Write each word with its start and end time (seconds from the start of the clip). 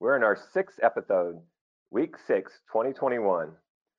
We're 0.00 0.16
in 0.16 0.22
our 0.22 0.38
sixth 0.54 0.78
episode, 0.82 1.38
week 1.90 2.14
six, 2.26 2.52
2021. 2.68 3.50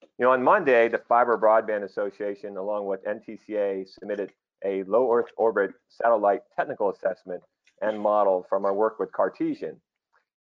You 0.01 0.07
know, 0.25 0.31
on 0.31 0.41
Monday, 0.41 0.87
the 0.87 0.97
Fiber 0.97 1.37
Broadband 1.37 1.83
Association, 1.83 2.57
along 2.57 2.87
with 2.87 3.05
NTCA, 3.05 3.87
submitted 3.87 4.31
a 4.65 4.81
low 4.85 5.13
Earth 5.13 5.29
orbit 5.37 5.73
satellite 5.89 6.41
technical 6.55 6.89
assessment 6.89 7.43
and 7.83 8.01
model 8.01 8.47
from 8.49 8.65
our 8.65 8.73
work 8.73 8.97
with 8.97 9.11
Cartesian. 9.11 9.79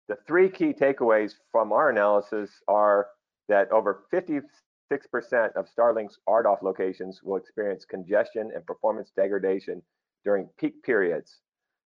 The 0.09 0.19
three 0.27 0.51
key 0.51 0.73
takeaways 0.73 1.35
from 1.53 1.71
our 1.71 1.91
analysis 1.91 2.51
are 2.67 3.07
that 3.49 3.71
over 3.71 4.03
56% 4.13 4.43
of 5.55 5.69
Starlink's 5.69 6.19
RDOF 6.29 6.61
locations 6.63 7.23
will 7.23 7.37
experience 7.37 7.85
congestion 7.85 8.51
and 8.53 8.67
performance 8.67 9.13
degradation 9.15 9.81
during 10.25 10.49
peak 10.59 10.83
periods. 10.83 11.39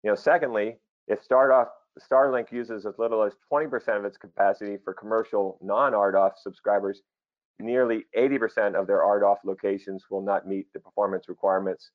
You 0.03 0.11
know, 0.11 0.15
secondly, 0.15 0.77
if 1.09 1.27
Stardoff 1.27 1.67
Starlink 1.99 2.51
uses 2.51 2.85
as 2.85 2.97
little 2.97 3.23
as 3.23 3.33
20% 3.51 3.97
of 3.97 4.05
its 4.05 4.17
capacity 4.17 4.77
for 4.83 4.93
commercial 4.93 5.57
non-RDOF 5.61 6.33
subscribers. 6.37 7.01
Nearly 7.59 8.05
80% 8.17 8.75
of 8.75 8.87
their 8.87 8.99
RDOF 8.99 9.37
locations 9.43 10.05
will 10.09 10.21
not 10.21 10.47
meet 10.47 10.71
the 10.73 10.79
performance 10.79 11.27
requirements. 11.27 11.91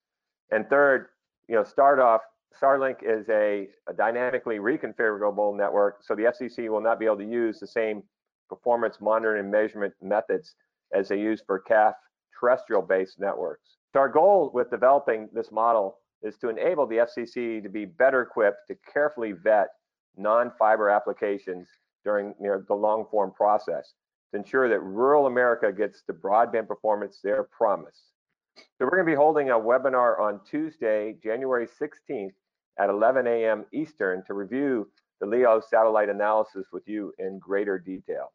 And 0.50 0.68
third, 0.68 1.08
you 1.48 1.54
know, 1.54 1.62
Stardoff, 1.62 2.20
Starlink 2.60 2.96
is 3.02 3.28
a, 3.28 3.68
a 3.88 3.94
dynamically 3.94 4.58
reconfigurable 4.58 5.56
network, 5.56 6.02
so 6.02 6.14
the 6.14 6.24
FCC 6.24 6.68
will 6.68 6.80
not 6.80 7.00
be 7.00 7.06
able 7.06 7.18
to 7.18 7.24
use 7.28 7.58
the 7.58 7.66
same 7.66 8.02
performance 8.48 8.98
monitoring 9.00 9.40
and 9.40 9.50
measurement 9.50 9.94
methods 10.02 10.54
as 10.92 11.08
they 11.08 11.18
use 11.18 11.42
for 11.44 11.62
CAF 11.68 11.94
terrestrial-based 12.38 13.18
networks. 13.18 13.76
So 13.92 14.00
our 14.00 14.08
goal 14.08 14.50
with 14.52 14.70
developing 14.70 15.28
this 15.32 15.50
model 15.50 15.98
is 16.22 16.36
to 16.38 16.48
enable 16.48 16.86
the 16.86 16.96
FCC 16.96 17.62
to 17.62 17.68
be 17.68 17.84
better 17.84 18.22
equipped 18.22 18.68
to 18.68 18.76
carefully 18.92 19.32
vet 19.32 19.68
non-fiber 20.16 20.90
applications 20.90 21.68
during 22.04 22.34
you 22.40 22.48
know, 22.48 22.62
the 22.68 22.74
long 22.74 23.06
form 23.10 23.32
process 23.32 23.94
to 24.30 24.38
ensure 24.38 24.68
that 24.68 24.80
rural 24.80 25.26
America 25.26 25.72
gets 25.72 26.02
the 26.06 26.12
broadband 26.12 26.68
performance 26.68 27.20
they're 27.22 27.44
promised. 27.44 28.12
So 28.56 28.84
we're 28.84 28.90
going 28.90 29.06
to 29.06 29.10
be 29.10 29.16
holding 29.16 29.50
a 29.50 29.54
webinar 29.54 30.20
on 30.20 30.40
Tuesday, 30.48 31.16
January 31.22 31.66
16th 31.66 32.34
at 32.78 32.90
11 32.90 33.26
a.m. 33.26 33.64
Eastern 33.72 34.22
to 34.26 34.34
review 34.34 34.88
the 35.20 35.26
LEO 35.26 35.60
satellite 35.60 36.08
analysis 36.08 36.66
with 36.72 36.86
you 36.86 37.12
in 37.18 37.38
greater 37.38 37.78
detail. 37.78 38.32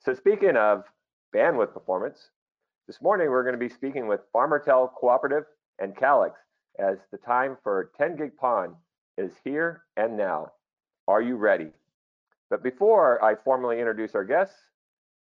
So 0.00 0.14
speaking 0.14 0.56
of 0.56 0.84
bandwidth 1.34 1.72
performance, 1.72 2.30
this 2.86 3.00
morning 3.00 3.30
we're 3.30 3.44
going 3.44 3.54
to 3.54 3.58
be 3.58 3.72
speaking 3.72 4.08
with 4.08 4.20
FarmerTel 4.34 4.92
Cooperative 4.94 5.44
and 5.78 5.96
Calix 5.96 6.38
as 6.78 6.98
the 7.10 7.18
time 7.18 7.56
for 7.62 7.90
10 7.96 8.16
gig 8.16 8.36
PON 8.36 8.74
is 9.16 9.32
here 9.44 9.82
and 9.96 10.16
now. 10.16 10.50
Are 11.08 11.20
you 11.20 11.36
ready? 11.36 11.70
But 12.50 12.62
before 12.62 13.24
I 13.24 13.34
formally 13.34 13.78
introduce 13.78 14.14
our 14.14 14.24
guests, 14.24 14.54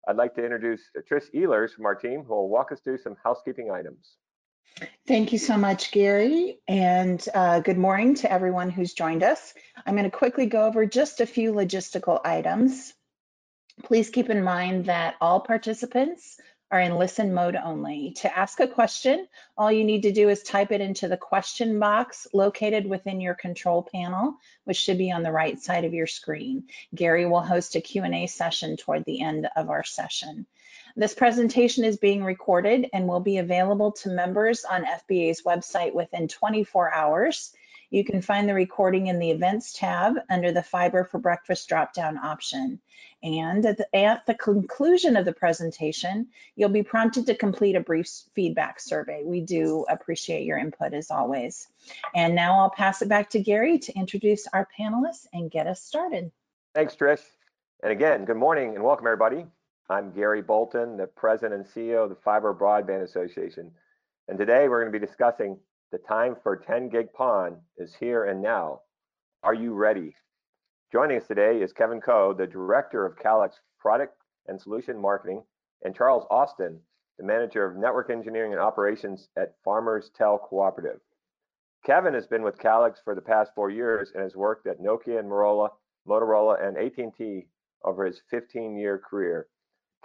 I'd 0.08 0.16
like 0.16 0.36
to 0.36 0.44
introduce 0.44 0.82
Trish 1.10 1.34
Ehlers 1.34 1.72
from 1.72 1.86
our 1.86 1.96
team 1.96 2.24
who 2.24 2.34
will 2.34 2.50
walk 2.50 2.72
us 2.72 2.80
through 2.82 2.98
some 2.98 3.16
housekeeping 3.24 3.72
items. 3.72 4.16
Thank 5.08 5.34
you 5.34 5.38
so 5.38 5.58
much, 5.58 5.92
Gary, 5.92 6.60
and 6.68 7.24
uh, 7.34 7.60
good 7.60 7.78
morning 7.78 8.16
to 8.16 8.32
everyone 8.32 8.70
who's 8.70 8.94
joined 8.94 9.24
us. 9.24 9.54
I'm 9.86 9.96
going 9.96 10.10
to 10.10 10.18
quickly 10.18 10.46
go 10.46 10.66
over 10.66 10.86
just 10.86 11.22
a 11.22 11.26
few 11.26 11.52
logistical 11.52 12.22
items. 12.24 12.94
Please 13.84 14.10
keep 14.10 14.30
in 14.30 14.44
mind 14.44 14.86
that 14.86 15.16
all 15.22 15.40
participants 15.40 16.38
are 16.72 16.80
in 16.80 16.98
listen 16.98 17.34
mode 17.34 17.56
only. 17.56 18.12
To 18.18 18.38
ask 18.38 18.60
a 18.60 18.68
question, 18.68 19.28
all 19.58 19.72
you 19.72 19.84
need 19.84 20.04
to 20.04 20.12
do 20.12 20.30
is 20.30 20.44
type 20.44 20.72
it 20.72 20.82
into 20.82 21.08
the 21.08 21.18
question 21.18 21.80
box 21.80 22.28
located 22.34 22.86
within 22.88 23.20
your 23.20 23.34
control 23.34 23.88
panel, 23.92 24.36
which 24.66 24.78
should 24.78 24.98
be 24.98 25.12
on 25.12 25.24
the 25.24 25.32
right 25.32 25.60
side 25.60 25.86
of 25.86 25.94
your 25.94 26.08
screen. 26.08 26.66
Gary 26.94 27.26
will 27.26 27.42
host 27.42 27.76
a 27.76 27.82
Q&A 27.82 28.28
session 28.28 28.78
toward 28.78 29.04
the 29.06 29.22
end 29.22 29.48
of 29.56 29.70
our 29.70 29.84
session. 29.84 30.46
This 30.96 31.14
presentation 31.14 31.84
is 31.86 31.98
being 31.98 32.24
recorded 32.24 32.88
and 32.94 33.08
will 33.08 33.20
be 33.20 33.38
available 33.38 33.92
to 33.94 34.10
members 34.10 34.66
on 34.66 34.86
FBA's 34.86 35.44
website 35.44 35.94
within 35.94 36.28
24 36.28 36.94
hours. 36.94 37.54
You 37.92 38.04
can 38.04 38.22
find 38.22 38.48
the 38.48 38.54
recording 38.54 39.08
in 39.08 39.18
the 39.18 39.32
Events 39.32 39.74
tab 39.74 40.14
under 40.30 40.52
the 40.52 40.62
Fiber 40.62 41.04
for 41.04 41.18
Breakfast 41.18 41.68
drop-down 41.68 42.20
option. 42.20 42.80
And 43.24 43.66
at 43.66 43.78
the, 43.78 43.96
at 43.96 44.26
the, 44.28 44.36
conclusion 44.36 45.18
of 45.18 45.26
the 45.26 45.34
presentation, 45.34 46.28
you'll 46.56 46.70
be 46.70 46.84
prompted 46.84 47.26
to 47.26 47.36
complete 47.36 47.76
a 47.76 47.80
brief 47.80 48.08
feedback 48.36 48.80
survey. 48.80 49.24
We 49.26 49.42
do 49.42 49.86
appreciate 49.90 50.46
your 50.46 50.60
input 50.60 50.94
as 50.94 51.10
always. 51.10 51.68
And 52.14 52.36
now 52.36 52.60
I'll 52.60 52.70
pass 52.70 53.02
it 53.02 53.10
back 53.10 53.32
to 53.32 53.40
Gary 53.40 53.80
to 53.80 53.94
introduce 53.94 54.46
our 54.54 54.68
panelists 54.80 55.26
and 55.34 55.50
get 55.50 55.66
us 55.66 55.82
started. 55.82 56.32
Thanks, 56.76 56.96
Trish. 56.96 57.24
And 57.82 57.92
again, 57.92 58.26
good 58.26 58.38
morning 58.38 58.76
and 58.76 58.84
welcome 58.84 59.08
everybody. 59.08 59.48
I'm 59.90 60.12
Gary 60.12 60.44
Bolton, 60.44 60.96
the 60.96 61.08
President 61.08 61.54
and 61.56 61.66
CEO 61.66 62.04
of 62.04 62.10
the 62.10 62.16
Fiber 62.16 62.54
Broadband 62.54 63.04
Association. 63.04 63.72
And 64.28 64.38
today 64.38 64.68
we're 64.68 64.82
going 64.82 64.94
to 64.94 65.00
be 65.00 65.04
discussing 65.04 65.58
the 65.92 65.98
time 65.98 66.36
for 66.44 66.56
10 66.56 66.90
gig 66.90 67.12
PON 67.14 67.58
is 67.78 67.96
here 68.00 68.26
and 68.26 68.42
now. 68.42 68.82
Are 69.42 69.56
you 69.56 69.74
ready? 69.74 70.16
Joining 70.92 71.20
us 71.20 71.28
today 71.28 71.62
is 71.62 71.74
Kevin 71.74 72.00
Coe, 72.00 72.34
the 72.34 72.46
Director 72.46 73.08
of 73.08 73.18
Calix 73.18 73.56
Product 73.80 74.14
and 74.48 74.62
Solution 74.62 75.02
Marketing, 75.02 75.42
and 75.84 75.96
Charles 75.96 76.28
Austin, 76.30 76.80
the 77.18 77.26
Manager 77.26 77.66
of 77.66 77.76
Network 77.76 78.12
Engineering 78.12 78.52
and 78.52 78.62
Operations 78.62 79.30
at 79.36 79.56
Farmers 79.66 80.12
Tel 80.16 80.38
Cooperative. 80.38 81.00
Kevin 81.84 82.14
has 82.14 82.28
been 82.28 82.44
with 82.44 82.60
Calix 82.60 83.00
for 83.04 83.16
the 83.16 83.22
past 83.22 83.52
four 83.56 83.72
years 83.72 84.12
and 84.14 84.22
has 84.22 84.36
worked 84.36 84.68
at 84.68 84.80
Nokia 84.80 85.18
and 85.18 85.30
Motorola, 85.30 85.70
Motorola 86.08 86.64
and 86.64 86.78
AT&T 86.78 87.48
over 87.84 88.06
his 88.06 88.22
15-year 88.32 89.02
career. 89.10 89.48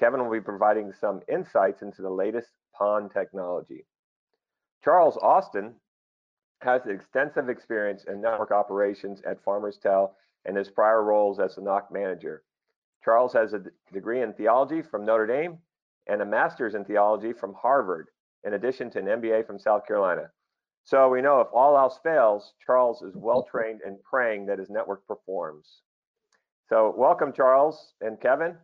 Kevin 0.01 0.25
will 0.25 0.33
be 0.33 0.41
providing 0.41 0.93
some 0.99 1.21
insights 1.31 1.83
into 1.83 2.01
the 2.01 2.11
latest 2.11 2.49
PON 2.75 3.11
technology. 3.11 3.85
Charles 4.85 5.17
Austin 5.23 5.75
has 6.61 6.83
extensive 6.87 7.49
experience 7.49 8.05
in 8.05 8.21
network 8.21 8.51
operations 8.51 9.23
at 9.27 9.43
Farmers 9.43 9.79
Tel 9.79 10.15
and 10.45 10.55
his 10.55 10.69
prior 10.69 11.03
roles 11.03 11.41
as 11.41 11.55
the 11.55 11.63
NOC 11.63 11.91
manager. 11.91 12.43
Charles 13.03 13.33
has 13.33 13.55
a 13.55 13.63
degree 13.95 14.21
in 14.21 14.35
theology 14.35 14.83
from 14.83 15.07
Notre 15.07 15.27
Dame 15.27 15.57
and 16.07 16.21
a 16.21 16.27
master's 16.27 16.75
in 16.75 16.85
theology 16.85 17.33
from 17.33 17.55
Harvard, 17.55 18.09
in 18.45 18.53
addition 18.53 18.91
to 18.91 18.99
an 18.99 19.07
MBA 19.07 19.47
from 19.47 19.59
South 19.59 19.87
Carolina. 19.87 20.31
So 20.85 21.09
we 21.09 21.23
know 21.23 21.41
if 21.41 21.49
all 21.55 21.79
else 21.79 21.99
fails, 22.03 22.53
Charles 22.65 23.01
is 23.01 23.17
well 23.17 23.43
trained 23.43 23.81
in 23.87 23.99
praying 24.05 24.45
that 24.47 24.59
his 24.59 24.69
network 24.69 25.07
performs. 25.07 25.81
So 26.69 26.93
welcome, 26.95 27.33
Charles 27.33 27.95
and 28.03 28.21
Kevin. 28.21 28.55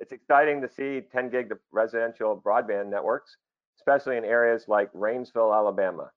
It's 0.00 0.10
exciting 0.10 0.60
to 0.60 0.68
see 0.68 1.02
10 1.12 1.30
gig 1.30 1.52
residential 1.70 2.42
broadband 2.44 2.90
networks 2.90 3.36
especially 3.78 4.16
in 4.16 4.24
areas 4.24 4.64
like 4.68 4.92
Rainsville, 4.92 5.54
Alabama. 5.54 6.10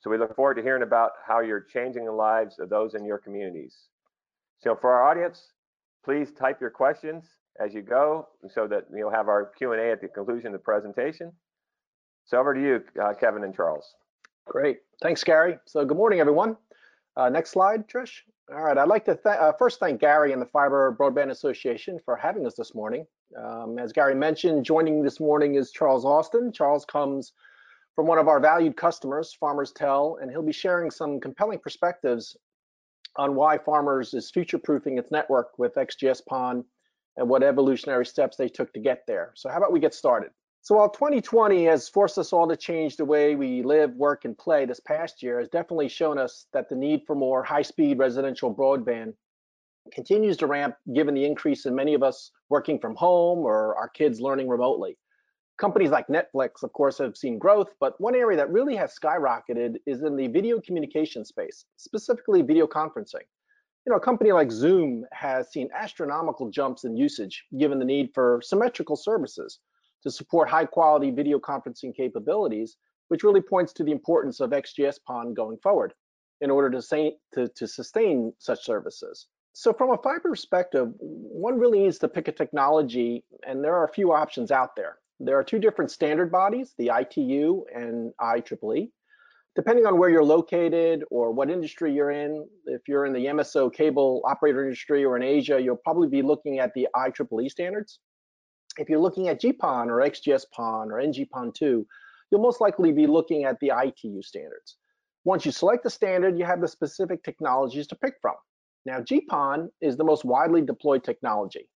So 0.00 0.10
we 0.10 0.18
look 0.18 0.36
forward 0.36 0.54
to 0.54 0.62
hearing 0.62 0.82
about 0.82 1.12
how 1.26 1.40
you're 1.40 1.60
changing 1.60 2.04
the 2.04 2.12
lives 2.12 2.58
of 2.58 2.68
those 2.68 2.94
in 2.94 3.04
your 3.04 3.18
communities. 3.18 3.74
So 4.58 4.76
for 4.76 4.92
our 4.92 5.10
audience, 5.10 5.52
please 6.04 6.30
type 6.32 6.60
your 6.60 6.70
questions 6.70 7.24
as 7.58 7.74
you 7.74 7.82
go 7.82 8.28
so 8.48 8.66
that 8.68 8.84
you'll 8.94 9.10
have 9.10 9.28
our 9.28 9.46
Q&A 9.56 9.90
at 9.90 10.00
the 10.00 10.08
conclusion 10.08 10.48
of 10.48 10.52
the 10.52 10.58
presentation. 10.58 11.32
So 12.26 12.38
over 12.38 12.54
to 12.54 12.60
you, 12.60 12.84
uh, 13.02 13.14
Kevin 13.14 13.44
and 13.44 13.54
Charles. 13.54 13.94
Great. 14.46 14.78
Thanks, 15.02 15.24
Gary. 15.24 15.58
So 15.66 15.84
good 15.84 15.96
morning, 15.96 16.20
everyone. 16.20 16.56
Uh, 17.16 17.28
next 17.28 17.50
slide, 17.50 17.88
Trish. 17.88 18.20
All 18.52 18.62
right, 18.62 18.78
I'd 18.78 18.88
like 18.88 19.04
to 19.06 19.14
th 19.14 19.26
uh, 19.26 19.52
first 19.58 19.80
thank 19.80 20.00
Gary 20.00 20.32
and 20.32 20.40
the 20.40 20.46
Fiber 20.46 20.94
Broadband 20.98 21.30
Association 21.30 21.98
for 22.04 22.14
having 22.14 22.46
us 22.46 22.54
this 22.54 22.74
morning. 22.74 23.04
Um, 23.34 23.78
as 23.78 23.92
Gary 23.92 24.14
mentioned, 24.14 24.64
joining 24.64 25.02
this 25.02 25.18
morning 25.18 25.56
is 25.56 25.72
Charles 25.72 26.04
Austin. 26.04 26.52
Charles 26.52 26.84
comes 26.84 27.32
from 27.94 28.06
one 28.06 28.18
of 28.18 28.28
our 28.28 28.38
valued 28.38 28.76
customers, 28.76 29.34
Farmers 29.34 29.72
Tel, 29.72 30.18
and 30.20 30.30
he'll 30.30 30.42
be 30.42 30.52
sharing 30.52 30.90
some 30.90 31.18
compelling 31.18 31.58
perspectives 31.58 32.36
on 33.16 33.34
why 33.34 33.58
Farmers 33.58 34.14
is 34.14 34.30
future-proofing 34.30 34.98
its 34.98 35.10
network 35.10 35.58
with 35.58 35.74
XGS-PON 35.74 36.64
and 37.16 37.28
what 37.28 37.42
evolutionary 37.42 38.06
steps 38.06 38.36
they 38.36 38.48
took 38.48 38.72
to 38.74 38.80
get 38.80 39.02
there. 39.06 39.32
So 39.34 39.48
how 39.48 39.56
about 39.56 39.72
we 39.72 39.80
get 39.80 39.94
started? 39.94 40.30
So 40.60 40.76
while 40.76 40.90
2020 40.90 41.64
has 41.64 41.88
forced 41.88 42.18
us 42.18 42.32
all 42.32 42.46
to 42.48 42.56
change 42.56 42.96
the 42.96 43.04
way 43.04 43.34
we 43.34 43.62
live, 43.62 43.94
work, 43.94 44.24
and 44.24 44.36
play 44.36 44.66
this 44.66 44.80
past 44.80 45.22
year 45.22 45.38
has 45.38 45.48
definitely 45.48 45.88
shown 45.88 46.18
us 46.18 46.46
that 46.52 46.68
the 46.68 46.76
need 46.76 47.02
for 47.06 47.14
more 47.16 47.42
high-speed 47.42 47.98
residential 47.98 48.54
broadband 48.54 49.14
continues 49.92 50.36
to 50.38 50.46
ramp 50.46 50.76
given 50.94 51.14
the 51.14 51.24
increase 51.24 51.66
in 51.66 51.74
many 51.74 51.94
of 51.94 52.02
us 52.02 52.30
working 52.48 52.78
from 52.78 52.94
home 52.94 53.40
or 53.40 53.74
our 53.76 53.88
kids 53.88 54.20
learning 54.20 54.48
remotely. 54.48 54.96
Companies 55.58 55.90
like 55.90 56.06
Netflix, 56.08 56.62
of 56.62 56.72
course, 56.72 56.98
have 56.98 57.16
seen 57.16 57.38
growth, 57.38 57.68
but 57.80 57.98
one 58.00 58.14
area 58.14 58.36
that 58.36 58.50
really 58.50 58.76
has 58.76 58.94
skyrocketed 58.94 59.76
is 59.86 60.02
in 60.02 60.14
the 60.14 60.26
video 60.28 60.60
communication 60.60 61.24
space, 61.24 61.64
specifically 61.76 62.42
video 62.42 62.66
conferencing. 62.66 63.24
You 63.86 63.92
know, 63.92 63.96
a 63.96 64.00
company 64.00 64.32
like 64.32 64.50
Zoom 64.50 65.04
has 65.12 65.50
seen 65.52 65.70
astronomical 65.72 66.50
jumps 66.50 66.84
in 66.84 66.96
usage 66.96 67.44
given 67.58 67.78
the 67.78 67.84
need 67.84 68.10
for 68.12 68.40
symmetrical 68.42 68.96
services 68.96 69.60
to 70.02 70.10
support 70.10 70.50
high 70.50 70.66
quality 70.66 71.10
video 71.10 71.38
conferencing 71.38 71.94
capabilities, 71.94 72.76
which 73.08 73.22
really 73.22 73.40
points 73.40 73.72
to 73.74 73.84
the 73.84 73.92
importance 73.92 74.40
of 74.40 74.50
XGS-PON 74.50 75.34
going 75.34 75.56
forward 75.62 75.94
in 76.40 76.50
order 76.50 76.70
to, 76.70 76.82
say, 76.82 77.16
to, 77.32 77.48
to 77.56 77.66
sustain 77.66 78.32
such 78.38 78.64
services. 78.64 79.28
So 79.58 79.72
from 79.72 79.90
a 79.90 79.96
fiber 79.96 80.28
perspective, 80.28 80.92
one 80.98 81.58
really 81.58 81.78
needs 81.78 81.96
to 82.00 82.08
pick 82.08 82.28
a 82.28 82.32
technology, 82.32 83.24
and 83.48 83.64
there 83.64 83.74
are 83.74 83.86
a 83.86 83.92
few 83.92 84.12
options 84.12 84.50
out 84.50 84.76
there. 84.76 84.98
There 85.18 85.38
are 85.38 85.42
two 85.42 85.58
different 85.58 85.90
standard 85.90 86.30
bodies, 86.30 86.74
the 86.76 86.90
ITU 86.94 87.64
and 87.74 88.12
IEEE. 88.20 88.90
Depending 89.54 89.86
on 89.86 89.98
where 89.98 90.10
you're 90.10 90.22
located 90.22 91.04
or 91.10 91.32
what 91.32 91.48
industry 91.48 91.90
you're 91.90 92.10
in, 92.10 92.46
if 92.66 92.82
you're 92.86 93.06
in 93.06 93.14
the 93.14 93.24
MSO 93.24 93.72
cable 93.72 94.20
operator 94.26 94.62
industry 94.62 95.06
or 95.06 95.16
in 95.16 95.22
Asia, 95.22 95.58
you'll 95.58 95.76
probably 95.76 96.08
be 96.08 96.20
looking 96.20 96.58
at 96.58 96.74
the 96.74 96.86
IEEE 96.94 97.50
standards. 97.50 98.00
If 98.76 98.90
you're 98.90 99.00
looking 99.00 99.28
at 99.28 99.40
GPON 99.40 99.86
or 99.86 100.02
XGS-PON 100.02 100.92
or 100.92 101.00
NG-PON2, 101.00 101.86
you'll 102.30 102.42
most 102.42 102.60
likely 102.60 102.92
be 102.92 103.06
looking 103.06 103.44
at 103.44 103.58
the 103.60 103.72
ITU 103.74 104.20
standards. 104.20 104.76
Once 105.24 105.46
you 105.46 105.50
select 105.50 105.82
the 105.82 105.88
standard, 105.88 106.38
you 106.38 106.44
have 106.44 106.60
the 106.60 106.68
specific 106.68 107.22
technologies 107.24 107.86
to 107.86 107.96
pick 107.96 108.16
from. 108.20 108.34
Now, 108.86 109.00
GPON 109.00 109.68
is 109.80 109.96
the 109.96 110.04
most 110.04 110.24
widely 110.24 110.62
deployed 110.62 111.02
technology. 111.02 111.68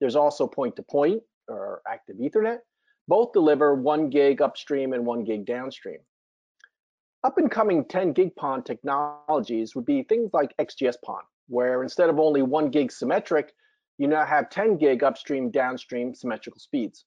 There's 0.00 0.16
also 0.16 0.48
point-to-point 0.48 1.22
-point 1.22 1.24
or 1.48 1.80
active 1.86 2.16
Ethernet. 2.16 2.58
Both 3.06 3.32
deliver 3.32 3.76
one 3.76 4.10
gig 4.10 4.42
upstream 4.42 4.92
and 4.92 5.06
one 5.06 5.22
gig 5.22 5.46
downstream. 5.46 6.00
Up 7.22 7.38
and 7.38 7.48
coming 7.48 7.84
10 7.84 8.12
gig 8.12 8.34
PON 8.34 8.64
technologies 8.64 9.76
would 9.76 9.84
be 9.84 10.02
things 10.02 10.34
like 10.34 10.56
XGS 10.58 10.96
PON, 11.04 11.22
where 11.46 11.84
instead 11.84 12.10
of 12.10 12.18
only 12.18 12.42
one 12.42 12.70
gig 12.70 12.90
symmetric, 12.90 13.54
you 13.98 14.08
now 14.08 14.24
have 14.24 14.50
10 14.50 14.76
gig 14.76 15.04
upstream 15.04 15.52
downstream 15.52 16.14
symmetrical 16.16 16.58
speeds. 16.58 17.04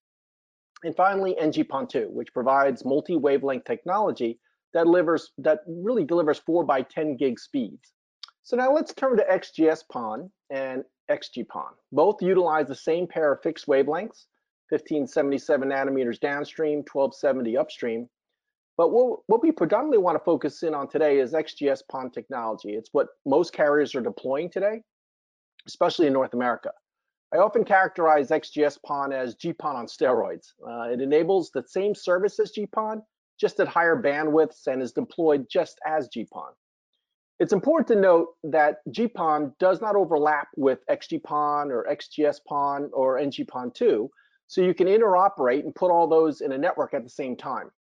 And 0.84 0.96
finally, 0.96 1.38
NG-PON2, 1.38 2.10
which 2.12 2.34
provides 2.34 2.86
multi-wavelength 2.86 3.66
technology 3.66 4.40
that 4.74 4.86
delivers 4.86 5.34
that 5.38 5.60
really 5.68 6.06
delivers 6.06 6.40
4 6.40 6.64
by 6.64 6.82
10 6.82 7.18
gig 7.18 7.38
speeds. 7.38 7.92
So 8.50 8.58
now 8.58 8.74
let's 8.74 8.96
turn 8.96 9.16
to 9.16 9.24
XGS-PON 9.26 10.32
and 10.50 10.84
XG-PON. 11.08 11.72
Both 11.92 12.20
utilize 12.24 12.68
the 12.68 12.74
same 12.74 13.06
pair 13.06 13.32
of 13.32 13.44
fixed 13.44 13.68
wavelengths, 13.68 14.26
1577 14.70 15.70
nanometers 15.70 16.20
downstream, 16.20 16.80
1270 16.80 17.56
upstream. 17.58 18.10
But 18.76 18.90
what, 18.90 19.20
what 19.28 19.44
we 19.44 19.52
predominantly 19.52 20.00
want 20.00 20.16
to 20.16 20.24
focus 20.24 20.64
in 20.64 20.74
on 20.74 20.90
today 20.90 21.20
is 21.20 21.34
XGS-PON 21.34 22.10
technology. 22.10 22.70
It's 22.70 22.90
what 22.92 23.10
most 23.24 23.54
carriers 23.54 23.94
are 23.94 24.02
deploying 24.02 24.50
today, 24.50 24.82
especially 25.68 26.08
in 26.08 26.14
North 26.14 26.34
America. 26.34 26.72
I 27.32 27.38
often 27.38 27.64
characterize 27.64 28.32
XGS-PON 28.32 29.14
as 29.14 29.36
GPON 29.36 29.76
on 29.76 29.86
steroids. 29.86 30.54
Uh, 30.68 30.90
it 30.92 31.02
enables 31.02 31.52
the 31.52 31.66
same 31.68 31.94
service 31.94 32.40
as 32.40 32.52
GPON, 32.58 33.04
just 33.40 33.60
at 33.60 33.68
higher 33.68 34.02
bandwidths 34.02 34.66
and 34.66 34.82
is 34.82 34.92
deployed 34.92 35.46
just 35.52 35.78
as 35.86 36.10
GPON. 36.10 36.50
It's 37.40 37.54
important 37.54 37.88
to 37.88 37.96
note 37.96 38.36
that 38.44 38.80
GPON 38.90 39.58
does 39.60 39.80
not 39.80 39.96
overlap 39.96 40.50
with 40.58 40.86
XGPON 40.88 41.68
or 41.68 41.88
XGS-PON 41.90 42.90
or 42.92 43.18
NG-PON2, 43.18 44.10
so 44.48 44.60
you 44.60 44.74
can 44.74 44.88
interoperate 44.88 45.62
and 45.62 45.74
put 45.74 45.90
all 45.90 46.06
those 46.06 46.42
in 46.42 46.52
a 46.52 46.58
network 46.58 46.94
at 46.94 47.06
the 47.06 47.10
same 47.10 47.38
time. 47.38 47.72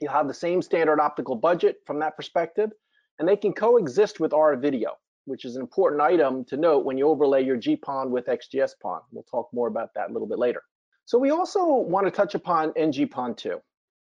You'll 0.00 0.12
have 0.12 0.26
the 0.26 0.32
same 0.32 0.62
standard 0.62 1.00
optical 1.00 1.36
budget 1.36 1.80
from 1.84 1.98
that 1.98 2.16
perspective, 2.16 2.70
and 3.18 3.28
they 3.28 3.36
can 3.36 3.52
coexist 3.52 4.20
with 4.20 4.32
our 4.32 4.56
video, 4.56 4.96
which 5.26 5.44
is 5.44 5.56
an 5.56 5.60
important 5.60 6.00
item 6.00 6.42
to 6.46 6.56
note 6.56 6.86
when 6.86 6.96
you 6.96 7.08
overlay 7.08 7.44
your 7.44 7.58
GPON 7.58 8.08
with 8.08 8.24
XGS-PON. 8.24 9.02
We'll 9.12 9.24
talk 9.30 9.50
more 9.52 9.68
about 9.68 9.90
that 9.96 10.08
a 10.08 10.12
little 10.14 10.28
bit 10.28 10.38
later. 10.38 10.62
So 11.04 11.18
we 11.18 11.28
also 11.28 11.74
want 11.74 12.06
to 12.06 12.10
touch 12.10 12.34
upon 12.34 12.72
NG-PON2. 12.74 13.60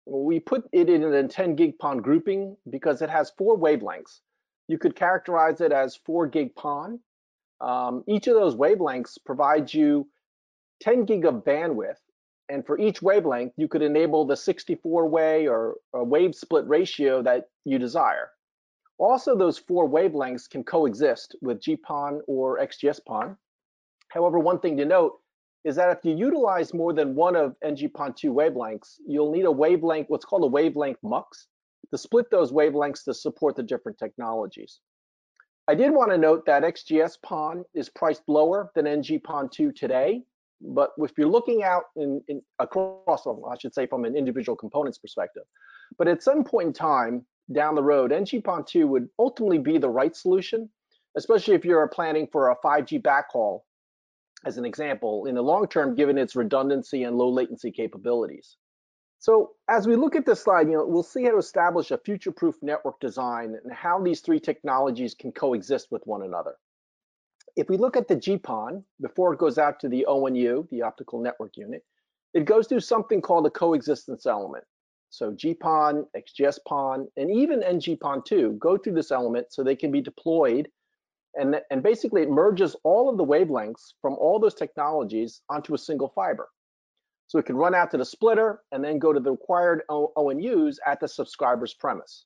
We 0.06 0.40
put 0.40 0.70
it 0.72 0.90
in 0.90 1.04
a 1.04 1.28
10 1.28 1.58
gig 1.58 1.78
PON 1.80 1.98
grouping 1.98 2.56
because 2.70 3.02
it 3.02 3.10
has 3.10 3.34
four 3.38 3.60
wavelengths 3.60 4.22
you 4.70 4.78
could 4.78 4.96
characterize 4.96 5.62
it 5.62 5.72
as 5.72 5.96
4 5.96 6.28
gig 6.28 6.56
PON. 6.56 7.00
Um, 7.60 8.04
each 8.08 8.28
of 8.28 8.36
those 8.36 8.56
wavelengths 8.56 9.18
provides 9.26 9.74
you 9.74 10.08
10 10.82 11.06
gig 11.06 11.26
of 11.26 11.44
bandwidth. 11.44 11.98
And 12.50 12.66
for 12.66 12.80
each 12.80 13.02
wavelength, 13.02 13.54
you 13.58 13.68
could 13.68 13.82
enable 13.82 14.26
the 14.26 14.38
64 14.38 15.08
way 15.08 15.48
or, 15.48 15.76
or 15.92 16.04
wave 16.04 16.36
split 16.36 16.68
ratio 16.68 17.22
that 17.24 17.50
you 17.66 17.80
desire. 17.80 18.30
Also, 19.00 19.36
those 19.36 19.58
four 19.58 19.90
wavelengths 19.90 20.48
can 20.48 20.64
coexist 20.64 21.36
with 21.42 21.62
GPON 21.62 22.20
or 22.28 22.60
XGS-PON. 22.60 23.38
However, 24.10 24.40
one 24.40 24.60
thing 24.60 24.78
to 24.78 24.86
note 24.86 25.20
is 25.64 25.76
that 25.78 25.98
if 25.98 26.06
you 26.06 26.16
utilize 26.16 26.74
more 26.74 26.94
than 26.94 27.16
one 27.16 27.36
of 27.36 27.56
NG-PON2 27.64 28.26
wavelengths, 28.26 28.98
you'll 29.08 29.32
need 29.32 29.46
a 29.46 29.52
wavelength, 29.52 30.10
what's 30.10 30.26
called 30.26 30.44
a 30.44 30.48
wavelength 30.48 31.00
mux, 31.02 31.48
to 31.92 31.98
split 31.98 32.30
those 32.32 32.52
wavelengths 32.52 33.04
to 33.06 33.14
support 33.14 33.56
the 33.56 33.64
different 33.64 33.98
technologies. 33.98 34.80
I 35.68 35.76
did 35.76 35.92
want 35.92 36.12
to 36.12 36.18
note 36.18 36.46
that 36.48 36.64
XGS 36.64 37.22
PON 37.22 37.64
is 37.76 37.90
priced 37.90 38.24
lower 38.28 38.72
than 38.74 38.88
NG 38.88 39.20
PON 39.24 39.50
2 39.50 39.72
today, 39.72 40.24
but 40.62 40.92
if 40.98 41.12
you're 41.18 41.28
looking 41.28 41.64
out 41.64 41.84
in, 41.96 42.22
in 42.28 42.42
across, 42.58 43.26
I 43.28 43.58
should 43.60 43.74
say 43.74 43.86
from 43.86 44.06
an 44.06 44.16
individual 44.16 44.56
components 44.56 44.98
perspective, 44.98 45.44
but 45.98 46.08
at 46.08 46.24
some 46.24 46.44
point 46.44 46.68
in 46.68 46.74
time 46.74 47.26
down 47.54 47.76
the 47.76 47.84
road, 47.84 48.12
NG 48.12 48.42
PON 48.42 48.66
2 48.66 48.88
would 48.88 49.10
ultimately 49.18 49.58
be 49.58 49.78
the 49.78 49.90
right 49.90 50.16
solution, 50.16 50.70
especially 51.18 51.56
if 51.56 51.66
you're 51.66 51.88
planning 51.88 52.28
for 52.32 52.50
a 52.50 52.56
5G 52.64 53.02
backhaul, 53.02 53.62
as 54.46 54.58
an 54.58 54.66
example, 54.66 55.26
in 55.26 55.36
the 55.36 55.42
long 55.42 55.68
term, 55.68 55.96
given 55.96 56.18
its 56.18 56.36
redundancy 56.36 57.04
and 57.04 57.18
low 57.18 57.30
latency 57.30 57.72
capabilities. 57.72 58.58
So 59.20 59.52
as 59.68 59.86
we 59.86 59.96
look 59.96 60.16
at 60.16 60.26
this 60.26 60.42
slide, 60.42 60.68
you 60.68 60.74
know, 60.74 60.86
we'll 60.86 61.04
see 61.04 61.26
how 61.26 61.32
to 61.32 61.38
establish 61.38 61.92
a 61.92 61.98
future-proof 61.98 62.56
network 62.62 63.00
design 63.02 63.58
and 63.64 63.72
how 63.72 64.02
these 64.02 64.22
three 64.22 64.40
technologies 64.40 65.14
can 65.14 65.34
coexist 65.34 65.92
with 65.92 66.06
one 66.08 66.24
another. 66.24 66.56
If 67.58 67.68
we 67.68 67.76
look 67.76 67.98
at 67.98 68.08
the 68.08 68.16
GPON, 68.16 68.84
before 69.02 69.34
it 69.34 69.40
goes 69.40 69.58
out 69.58 69.80
to 69.82 69.90
the 69.90 70.06
ONU, 70.08 70.70
the 70.70 70.84
optical 70.84 71.22
network 71.22 71.58
unit, 71.58 71.84
it 72.34 72.46
goes 72.46 72.68
through 72.68 72.80
something 72.80 73.22
called 73.22 73.46
a 73.46 73.50
coexistence 73.50 74.26
element. 74.26 74.64
So 75.10 75.32
GPON, 75.32 76.06
XGS-PON, 76.16 77.08
and 77.18 77.32
even 77.32 77.62
NG-PON2 77.62 78.58
go 78.58 78.78
through 78.78 78.94
this 78.94 79.12
element 79.12 79.48
so 79.50 79.64
they 79.64 79.76
can 79.76 79.92
be 79.92 80.02
deployed 80.02 80.70
and, 81.36 81.62
and 81.70 81.84
basically 81.84 82.24
it 82.24 82.30
merges 82.30 82.76
all 82.84 83.10
of 83.10 83.18
the 83.18 83.26
wavelengths 83.26 83.94
from 84.02 84.14
all 84.14 84.40
those 84.40 84.56
technologies 84.56 85.42
onto 85.50 85.74
a 85.74 85.78
single 85.78 86.10
fiber. 86.10 86.50
So 87.30 87.38
it 87.38 87.46
can 87.46 87.58
run 87.58 87.76
out 87.76 87.92
to 87.92 87.98
the 87.98 88.06
splitter 88.06 88.64
and 88.72 88.84
then 88.84 88.98
go 88.98 89.14
to 89.14 89.20
the 89.20 89.30
required 89.30 89.84
ONUs 89.88 90.78
at 90.88 91.00
the 91.00 91.08
subscriber's 91.08 91.76
premise. 91.76 92.26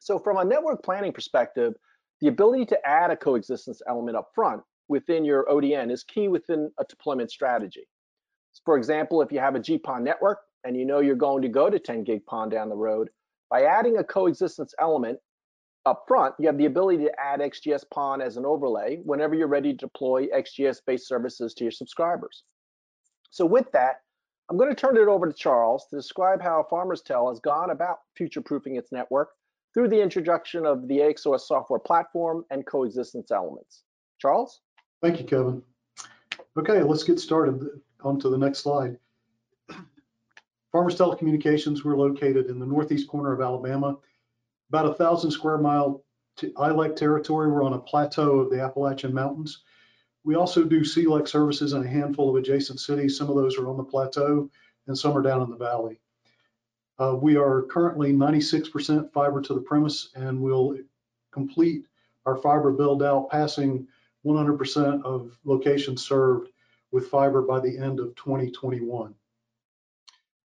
So 0.00 0.18
from 0.18 0.36
a 0.36 0.44
network 0.44 0.82
planning 0.82 1.14
perspective, 1.14 1.72
the 2.20 2.28
ability 2.28 2.66
to 2.66 2.86
add 2.86 3.10
a 3.10 3.16
coexistence 3.16 3.80
element 3.88 4.18
up 4.18 4.28
front 4.34 4.62
within 4.88 5.24
your 5.24 5.46
ODN 5.46 5.90
is 5.90 6.04
key 6.04 6.28
within 6.28 6.70
a 6.78 6.84
deployment 6.84 7.30
strategy. 7.30 7.88
So 8.52 8.60
for 8.66 8.76
example, 8.76 9.22
if 9.22 9.32
you 9.32 9.38
have 9.38 9.54
a 9.54 9.60
GPON 9.60 10.02
network 10.02 10.40
and 10.62 10.76
you 10.76 10.84
know 10.84 11.00
you're 11.00 11.16
going 11.16 11.40
to 11.40 11.48
go 11.48 11.70
to 11.70 11.78
10 11.78 12.04
gig 12.04 12.26
PON 12.26 12.50
down 12.50 12.68
the 12.68 12.76
road, 12.76 13.08
by 13.48 13.62
adding 13.62 13.96
a 13.96 14.04
coexistence 14.04 14.74
element 14.78 15.18
up 15.86 16.04
front, 16.06 16.34
you 16.38 16.48
have 16.48 16.58
the 16.58 16.66
ability 16.66 17.02
to 17.04 17.12
add 17.18 17.40
XGS 17.40 17.84
PON 17.90 18.20
as 18.20 18.36
an 18.36 18.44
overlay 18.44 18.98
whenever 19.04 19.34
you're 19.34 19.48
ready 19.48 19.72
to 19.72 19.78
deploy 19.78 20.26
XGS-based 20.26 21.08
services 21.08 21.54
to 21.54 21.64
your 21.64 21.70
subscribers. 21.70 22.44
So 23.32 23.46
with 23.46 23.72
that, 23.72 24.02
I'm 24.50 24.58
going 24.58 24.68
to 24.68 24.76
turn 24.76 24.98
it 24.98 25.08
over 25.08 25.26
to 25.26 25.32
Charles 25.32 25.86
to 25.88 25.96
describe 25.96 26.42
how 26.42 26.66
Farmers 26.68 27.02
Farmerstel 27.02 27.30
has 27.30 27.40
gone 27.40 27.70
about 27.70 28.00
future-proofing 28.14 28.76
its 28.76 28.92
network 28.92 29.30
through 29.72 29.88
the 29.88 30.00
introduction 30.00 30.66
of 30.66 30.86
the 30.86 30.98
AXOS 30.98 31.40
software 31.40 31.80
platform 31.80 32.44
and 32.50 32.66
coexistence 32.66 33.30
elements. 33.30 33.84
Charles? 34.18 34.60
Thank 35.00 35.18
you, 35.18 35.24
Kevin. 35.24 35.62
Okay, 36.58 36.82
let's 36.82 37.04
get 37.04 37.18
started 37.18 37.66
on 38.04 38.20
to 38.20 38.28
the 38.28 38.36
next 38.36 38.58
slide. 38.58 38.98
Farmers 40.70 40.96
Telecommunications, 40.96 41.84
we're 41.84 41.96
located 41.96 42.50
in 42.50 42.58
the 42.58 42.66
northeast 42.66 43.08
corner 43.08 43.32
of 43.32 43.40
Alabama, 43.40 43.96
about 44.68 44.86
a 44.86 44.94
thousand 44.94 45.30
square 45.30 45.56
mile 45.56 46.04
ILEC 46.38 46.96
territory. 46.96 47.50
We're 47.50 47.64
on 47.64 47.72
a 47.72 47.78
plateau 47.78 48.40
of 48.40 48.50
the 48.50 48.60
Appalachian 48.60 49.14
Mountains. 49.14 49.62
We 50.24 50.36
also 50.36 50.64
do 50.64 50.80
CLEC 50.80 51.26
services 51.26 51.72
in 51.72 51.84
a 51.84 51.88
handful 51.88 52.30
of 52.30 52.36
adjacent 52.36 52.80
cities. 52.80 53.16
Some 53.16 53.28
of 53.28 53.36
those 53.36 53.58
are 53.58 53.68
on 53.68 53.76
the 53.76 53.84
plateau 53.84 54.48
and 54.86 54.96
some 54.96 55.16
are 55.16 55.22
down 55.22 55.42
in 55.42 55.50
the 55.50 55.56
valley. 55.56 56.00
Uh, 56.98 57.16
we 57.20 57.36
are 57.36 57.62
currently 57.62 58.12
96% 58.12 59.12
fiber 59.12 59.40
to 59.40 59.54
the 59.54 59.60
premise 59.60 60.10
and 60.14 60.40
we'll 60.40 60.76
complete 61.32 61.84
our 62.26 62.36
fiber 62.36 62.70
build 62.70 63.02
out 63.02 63.30
passing 63.30 63.86
100% 64.24 65.02
of 65.02 65.36
locations 65.44 66.04
served 66.04 66.50
with 66.92 67.08
fiber 67.08 67.42
by 67.42 67.58
the 67.58 67.76
end 67.76 67.98
of 67.98 68.14
2021. 68.14 69.14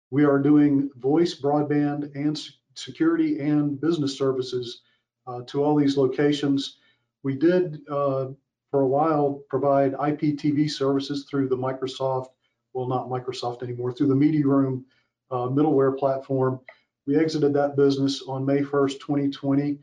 We 0.10 0.24
are 0.24 0.40
doing 0.40 0.90
voice, 0.96 1.40
broadband, 1.40 2.16
and 2.16 2.40
security 2.74 3.40
and 3.40 3.80
business 3.80 4.18
services 4.18 4.82
uh, 5.28 5.42
to 5.48 5.64
all 5.64 5.76
these 5.76 5.98
locations. 5.98 6.78
We 7.22 7.36
did, 7.36 7.82
uh, 7.88 8.30
for 8.72 8.82
a 8.82 8.88
while, 8.88 9.42
provide 9.50 9.94
IPTV 9.94 10.70
services 10.70 11.26
through 11.30 11.50
the 11.50 11.58
Microsoft, 11.58 12.28
well, 12.74 12.88
not 12.88 13.10
Microsoft 13.10 13.64
anymore, 13.64 13.92
through 13.92 14.08
the 14.08 14.14
Mediaroom 14.14 14.84
uh, 15.32 15.48
middleware 15.48 15.98
platform. 15.98 16.60
We 17.08 17.18
exited 17.18 17.54
that 17.54 17.76
business 17.76 18.22
on 18.28 18.46
May 18.46 18.60
1st, 18.60 19.00
2020. 19.00 19.80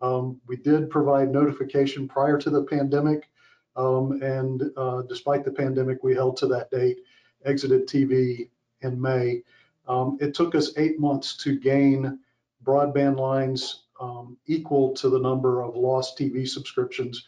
Um, 0.00 0.40
we 0.46 0.56
did 0.56 0.88
provide 0.88 1.30
notification 1.30 2.08
prior 2.08 2.38
to 2.38 2.48
the 2.48 2.62
pandemic, 2.64 3.28
um, 3.76 4.22
and 4.22 4.62
uh, 4.76 5.02
despite 5.02 5.44
the 5.44 5.52
pandemic, 5.52 6.02
we 6.02 6.14
held 6.14 6.38
to 6.38 6.46
that 6.48 6.70
date, 6.70 7.00
exited 7.44 7.86
TV 7.86 8.48
in 8.80 8.98
May. 9.00 9.42
Um, 9.86 10.16
it 10.20 10.34
took 10.34 10.54
us 10.54 10.72
eight 10.78 10.98
months 10.98 11.36
to 11.38 11.58
gain 11.58 12.18
broadband 12.64 13.18
lines 13.18 13.84
um, 14.00 14.38
equal 14.46 14.94
to 14.94 15.10
the 15.10 15.18
number 15.18 15.62
of 15.62 15.76
lost 15.76 16.18
TV 16.18 16.48
subscriptions. 16.48 17.26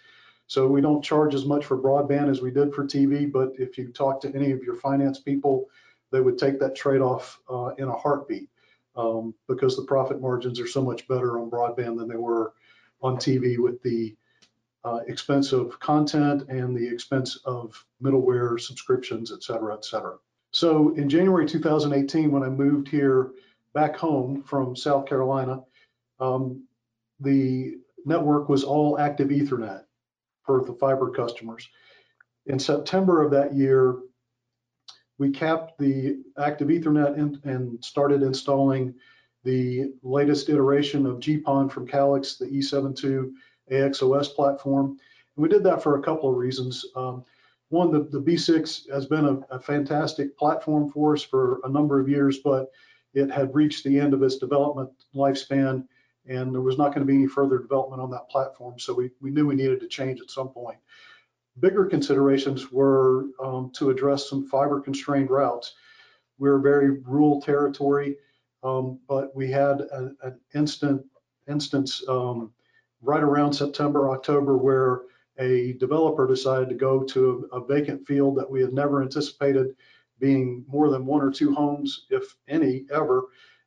So 0.52 0.66
we 0.66 0.82
don't 0.82 1.02
charge 1.02 1.35
as 1.35 1.47
much 1.47 1.64
for 1.64 1.78
broadband 1.78 2.28
as 2.28 2.42
we 2.42 2.50
did 2.50 2.75
for 2.75 2.85
TV, 2.85 3.32
but 3.32 3.54
if 3.59 3.78
you 3.78 3.88
talk 3.88 4.21
to 4.21 4.35
any 4.35 4.52
of 4.52 4.62
your 4.62 4.75
finance 4.75 5.18
people, 5.18 5.71
they 6.11 6.21
would 6.21 6.37
take 6.37 6.61
that 6.61 6.76
trade-off 6.76 7.40
uh, 7.49 7.71
in 7.78 7.88
a 7.88 7.97
heartbeat 7.97 8.50
um, 8.94 9.35
because 9.49 9.76
the 9.76 9.85
profit 9.85 10.21
margins 10.21 10.61
are 10.61 10.66
so 10.66 10.82
much 10.82 11.09
better 11.09 11.40
on 11.40 11.50
broadband 11.50 11.97
than 11.97 12.06
they 12.06 12.18
were 12.18 12.52
on 13.00 13.16
TV 13.16 13.56
with 13.59 13.80
the 13.80 14.14
uh, 14.85 15.00
expense 15.06 15.52
of 15.52 15.80
content 15.80 16.42
and 16.50 16.76
the 16.76 16.87
expense 16.87 17.37
of 17.47 17.82
middleware 18.02 18.61
subscriptions, 18.61 19.32
et 19.32 19.42
cetera, 19.42 19.73
et 19.73 19.87
cetera. 19.87 20.18
So 20.50 20.94
in 20.97 21.09
January 21.09 21.47
2018, 21.47 22.30
when 22.30 22.42
I 22.42 22.50
moved 22.50 22.88
here 22.88 23.30
back 23.73 23.97
home 23.97 24.42
from 24.42 24.76
South 24.76 25.06
Carolina, 25.06 25.62
um, 26.21 26.64
the 27.21 27.78
network 28.04 28.50
was 28.50 28.64
all 28.64 28.99
active 28.99 29.28
Ethernet 29.28 29.85
for 30.44 30.64
the 30.64 30.75
fiber 30.75 31.11
customers. 31.11 31.68
In 32.46 32.58
September 32.58 33.22
of 33.22 33.30
that 33.30 33.54
year, 33.54 33.99
we 35.18 35.30
capped 35.30 35.78
the 35.78 36.18
active 36.38 36.68
Ethernet 36.68 37.16
in, 37.16 37.40
and 37.44 37.84
started 37.84 38.22
installing 38.22 38.94
the 39.44 39.92
latest 40.02 40.49
iteration 40.49 41.06
of 41.06 41.20
GPON 41.20 41.70
from 41.70 41.87
Calix, 41.87 42.37
the 42.37 42.46
E72 42.46 43.30
AXOS 43.70 44.34
platform. 44.34 44.96
And 45.37 45.42
we 45.42 45.49
did 45.49 45.64
that 45.64 45.82
for 45.82 45.99
a 45.99 46.02
couple 46.02 46.30
of 46.30 46.37
reasons. 46.37 46.84
Um, 46.96 47.25
one, 47.68 47.90
the, 47.90 48.00
the 48.00 48.20
B6 48.20 48.90
has 48.90 49.06
been 49.06 49.25
a, 49.25 49.56
a, 49.56 49.58
fantastic 49.58 50.37
platform 50.37 50.90
for 50.90 51.14
us 51.14 51.22
for 51.22 51.61
a 51.64 51.68
number 51.68 51.99
of 51.99 52.08
years, 52.08 52.38
but 52.44 52.70
it 53.14 53.30
had 53.30 53.54
reached 53.54 53.84
the 53.84 53.99
end 53.99 54.12
of 54.12 54.22
its 54.22 54.37
development 54.37 54.90
lifespan 55.14 55.87
and 56.26 56.55
there 56.55 56.61
was 56.61 56.79
not 56.79 56.95
going 56.95 57.07
to 57.07 57.11
be 57.11 57.19
any 57.19 57.26
further 57.26 57.59
development 57.59 58.00
on 58.00 58.11
that 58.11 58.29
platform. 58.29 58.79
So 58.79 58.95
we, 58.95 59.11
we 59.21 59.31
knew 59.31 59.47
we 59.47 59.55
needed 59.55 59.81
to 59.81 59.88
change 59.88 60.21
at 60.21 60.31
some 60.31 60.49
point. 60.49 60.79
Bigger 61.61 61.85
considerations 61.85 62.71
were 62.73 63.26
um, 63.43 63.71
to 63.75 63.91
address 63.91 64.29
some 64.29 64.49
fiber 64.49 64.81
constrained 64.81 65.31
routes. 65.31 65.75
We're 66.38 66.59
very 66.59 66.91
rural 66.91 67.41
territory, 67.41 68.17
um, 68.62 68.99
but 69.09 69.35
we 69.37 69.50
had 69.50 69.81
a, 69.81 70.12
an 70.23 70.41
instant 70.55 71.05
instance 71.49 72.02
um, 72.09 72.52
right 73.02 73.23
around 73.23 73.52
September, 73.52 74.11
October, 74.11 74.57
where 74.57 75.02
a 75.38 75.75
developer 75.75 76.26
decided 76.26 76.69
to 76.69 76.75
go 76.75 77.02
to 77.02 77.49
a, 77.52 77.57
a, 77.57 77.67
vacant 77.67 78.07
field 78.07 78.37
that 78.37 78.49
we 78.49 78.61
had 78.61 78.73
never 78.73 79.02
anticipated 79.02 79.75
being 80.19 80.64
more 80.69 80.88
than 80.88 81.05
one 81.05 81.21
or 81.21 81.31
two 81.31 81.52
homes, 81.52 82.07
if 82.11 82.37
any, 82.49 82.85
ever, 82.93 83.25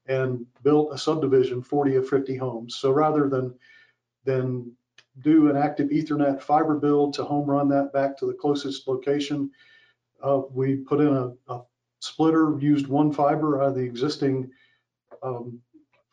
and 0.07 0.45
built 0.63 0.93
a 0.93 0.97
subdivision 0.97 1.61
40 1.61 1.95
or 1.95 2.03
50 2.03 2.35
homes. 2.35 2.75
So 2.75 2.91
rather 2.91 3.27
than 3.29 3.53
than 4.23 4.71
do 5.21 5.49
an 5.49 5.55
active 5.55 5.89
Ethernet 5.89 6.41
fiber 6.41 6.75
build 6.75 7.13
to 7.13 7.23
home 7.23 7.49
run 7.49 7.69
that 7.69 7.93
back 7.93 8.17
to 8.17 8.25
the 8.25 8.33
closest 8.33 8.87
location, 8.87 9.51
uh, 10.21 10.41
we 10.51 10.77
put 10.77 10.99
in 10.99 11.07
a, 11.07 11.31
a, 11.53 11.61
splitter, 11.99 12.55
used 12.59 12.87
one 12.87 13.11
fiber 13.11 13.61
out 13.61 13.69
of 13.69 13.75
the 13.75 13.81
existing 13.81 14.51
um, 15.23 15.59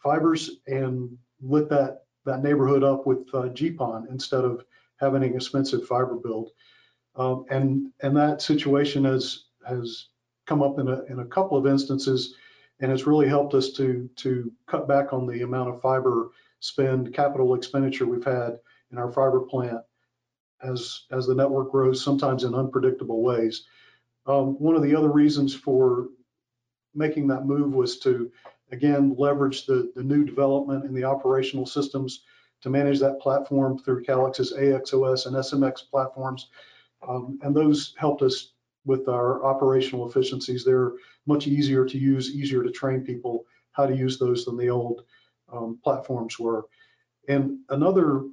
fibers, 0.03 0.59
and 0.67 1.17
lit 1.41 1.69
that 1.69 2.05
that 2.25 2.43
neighborhood 2.43 2.85
up 2.85 3.07
with 3.07 3.29
uh, 3.35 3.49
GPON 3.49 4.09
instead 4.11 4.45
of 4.45 4.65
having 4.97 5.25
an 5.25 5.35
expensive 5.35 5.87
fiber 5.87 6.15
build. 6.15 6.51
Um, 7.17 7.45
and 7.51 7.93
and 8.03 8.17
that 8.17 8.41
situation 8.41 9.05
has 9.05 9.45
has 9.67 10.09
come 10.47 10.63
up 10.63 10.79
in 10.79 10.89
a 10.89 11.03
in 11.05 11.19
a 11.21 11.27
couple 11.27 11.59
of 11.59 11.67
instances, 11.67 12.37
and 12.83 12.91
it's 12.91 13.07
really 13.07 13.29
helped 13.29 13.55
us 13.55 13.71
to 13.73 14.11
to 14.17 14.53
cut 14.67 14.87
back 14.87 15.13
on 15.13 15.27
the 15.27 15.43
amount 15.43 15.71
of 15.71 15.81
fiber 15.81 16.31
spend 16.61 17.15
capital 17.15 17.55
expenditure 17.55 18.07
we've 18.07 18.25
had 18.25 18.59
in 18.91 18.99
our 18.99 19.11
fiber 19.11 19.41
plant 19.41 19.81
as 20.63 21.05
as 21.11 21.27
the 21.27 21.35
network 21.35 21.71
grows, 21.71 22.05
sometimes 22.05 22.45
in 22.45 22.55
unpredictable 22.55 23.23
ways. 23.23 23.65
Um, 24.27 24.55
one 24.61 24.77
of 24.77 24.83
the 24.83 24.95
other 24.95 25.11
reasons 25.11 25.55
for 25.55 26.09
making 26.95 27.29
that 27.29 27.47
move 27.47 27.73
was 27.73 27.99
to 28.01 28.31
again 28.71 29.15
leverage 29.17 29.65
the 29.65 29.93
the 29.95 30.03
new 30.03 30.25
development 30.25 30.85
in 30.85 30.93
the 30.93 31.05
operational 31.05 31.67
systems 31.67 32.25
to 32.63 32.71
manage 32.71 33.01
that 33.01 33.21
platform 33.21 33.79
through 33.79 34.05
Calix's 34.05 34.53
AXOS 34.53 35.27
and 35.27 35.35
SMX 35.37 35.89
platforms. 35.91 36.49
Um, 37.07 37.41
and 37.43 37.57
those 37.57 37.95
helped 37.99 38.23
us 38.23 38.53
with 38.85 39.09
our 39.09 39.45
operational 39.45 40.09
efficiencies. 40.09 40.65
They're 40.65 40.93
much 41.27 41.47
easier 41.47 41.85
to 41.85 41.99
use, 41.99 42.35
easier 42.35 42.63
to 42.63 42.71
train 42.71 43.03
people 43.03 43.45
how 43.73 43.87
to 43.87 43.97
use 43.97 44.19
those 44.19 44.45
than 44.45 44.57
the 44.57 44.69
old 44.69 45.05
um, 45.53 45.79
platforms 45.83 46.39
were. 46.39 46.67
And 47.29 47.59
another 47.69 48.25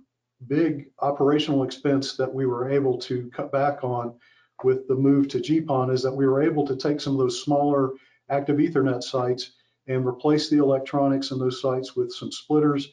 big 0.48 0.90
operational 1.00 1.64
expense 1.64 2.16
that 2.18 2.34
we 2.34 2.46
were 2.46 2.70
able 2.70 2.98
to 2.98 3.30
cut 3.32 3.52
back 3.52 3.84
on 3.84 4.16
with 4.64 4.88
the 4.88 4.96
move 4.96 5.28
to 5.30 5.40
GPON 5.40 5.92
is 5.92 6.02
that 6.04 6.16
we 6.16 6.28
were 6.28 6.42
able 6.42 6.66
to 6.68 6.76
take 6.76 7.00
some 7.00 7.14
of 7.14 7.20
those 7.20 7.44
smaller 7.44 7.92
active 8.30 8.58
Ethernet 8.58 9.04
sites 9.04 9.54
and 9.88 10.06
replace 10.06 10.50
the 10.50 10.58
electronics 10.58 11.32
in 11.32 11.40
those 11.40 11.62
sites 11.62 11.96
with 11.96 12.12
some 12.12 12.32
splitters 12.32 12.92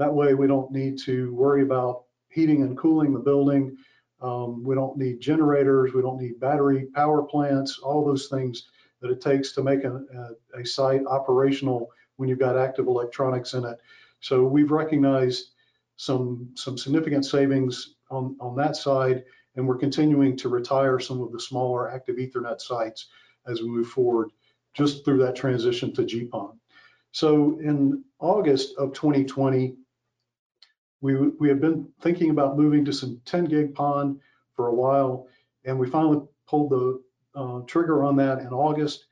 that 0.00 0.12
way 0.12 0.32
we 0.32 0.46
don't 0.46 0.72
need 0.72 0.98
to 0.98 1.32
worry 1.34 1.62
about 1.62 2.04
heating 2.30 2.62
and 2.62 2.76
cooling 2.78 3.12
the 3.12 3.18
building. 3.18 3.76
Um, 4.20 4.62
we 4.62 4.74
don't 4.74 4.96
need 4.96 5.20
generators. 5.20 5.92
We 5.94 6.02
don't 6.02 6.20
need 6.20 6.40
battery 6.40 6.86
power 6.94 7.22
plants, 7.22 7.78
all 7.78 8.04
those 8.04 8.28
things 8.28 8.68
that 9.00 9.10
it 9.10 9.20
takes 9.20 9.52
to 9.52 9.62
make 9.62 9.84
a, 9.84 10.02
a, 10.54 10.60
a 10.60 10.66
site 10.66 11.02
operational 11.06 11.90
when 12.16 12.28
you've 12.28 12.38
got 12.38 12.58
active 12.58 12.86
electronics 12.86 13.54
in 13.54 13.64
it. 13.64 13.78
So 14.20 14.44
we've 14.44 14.70
recognized 14.70 15.52
some, 15.96 16.50
some 16.54 16.76
significant 16.76 17.24
savings 17.24 17.94
on, 18.10 18.36
on 18.40 18.56
that 18.56 18.76
side, 18.76 19.24
and 19.56 19.66
we're 19.66 19.78
continuing 19.78 20.36
to 20.38 20.48
retire 20.48 20.98
some 21.00 21.22
of 21.22 21.32
the 21.32 21.40
smaller 21.40 21.90
active 21.90 22.16
Ethernet 22.16 22.60
sites 22.60 23.08
as 23.46 23.62
we 23.62 23.68
move 23.68 23.88
forward, 23.88 24.30
just 24.74 25.04
through 25.04 25.18
that 25.18 25.34
transition 25.34 25.94
to 25.94 26.02
GPON. 26.02 26.56
So 27.12 27.58
in 27.60 28.04
August 28.18 28.76
of 28.76 28.92
2020, 28.92 29.74
we, 31.00 31.14
we 31.14 31.48
have 31.48 31.60
been 31.60 31.88
thinking 32.02 32.30
about 32.30 32.58
moving 32.58 32.84
to 32.84 32.92
some 32.92 33.20
10 33.24 33.46
gig 33.46 33.74
PON 33.74 34.20
for 34.54 34.68
a 34.68 34.74
while, 34.74 35.28
and 35.64 35.78
we 35.78 35.88
finally 35.88 36.20
pulled 36.46 36.70
the 36.70 37.02
uh, 37.34 37.60
trigger 37.66 38.04
on 38.04 38.16
that 38.16 38.40
in 38.40 38.48
August. 38.48 39.06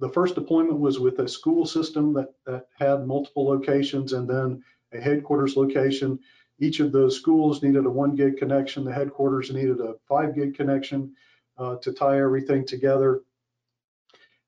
The 0.00 0.08
first 0.08 0.34
deployment 0.34 0.78
was 0.78 0.98
with 0.98 1.18
a 1.18 1.28
school 1.28 1.66
system 1.66 2.12
that, 2.14 2.28
that 2.46 2.66
had 2.78 3.06
multiple 3.06 3.46
locations 3.46 4.12
and 4.12 4.28
then 4.28 4.62
a 4.92 5.00
headquarters 5.00 5.56
location. 5.56 6.18
Each 6.58 6.80
of 6.80 6.92
those 6.92 7.16
schools 7.16 7.62
needed 7.62 7.84
a 7.84 7.90
one 7.90 8.14
gig 8.14 8.36
connection. 8.36 8.84
The 8.84 8.92
headquarters 8.92 9.52
needed 9.52 9.80
a 9.80 9.94
five 10.08 10.34
gig 10.34 10.56
connection 10.56 11.14
uh, 11.58 11.76
to 11.76 11.92
tie 11.92 12.20
everything 12.20 12.64
together. 12.64 13.22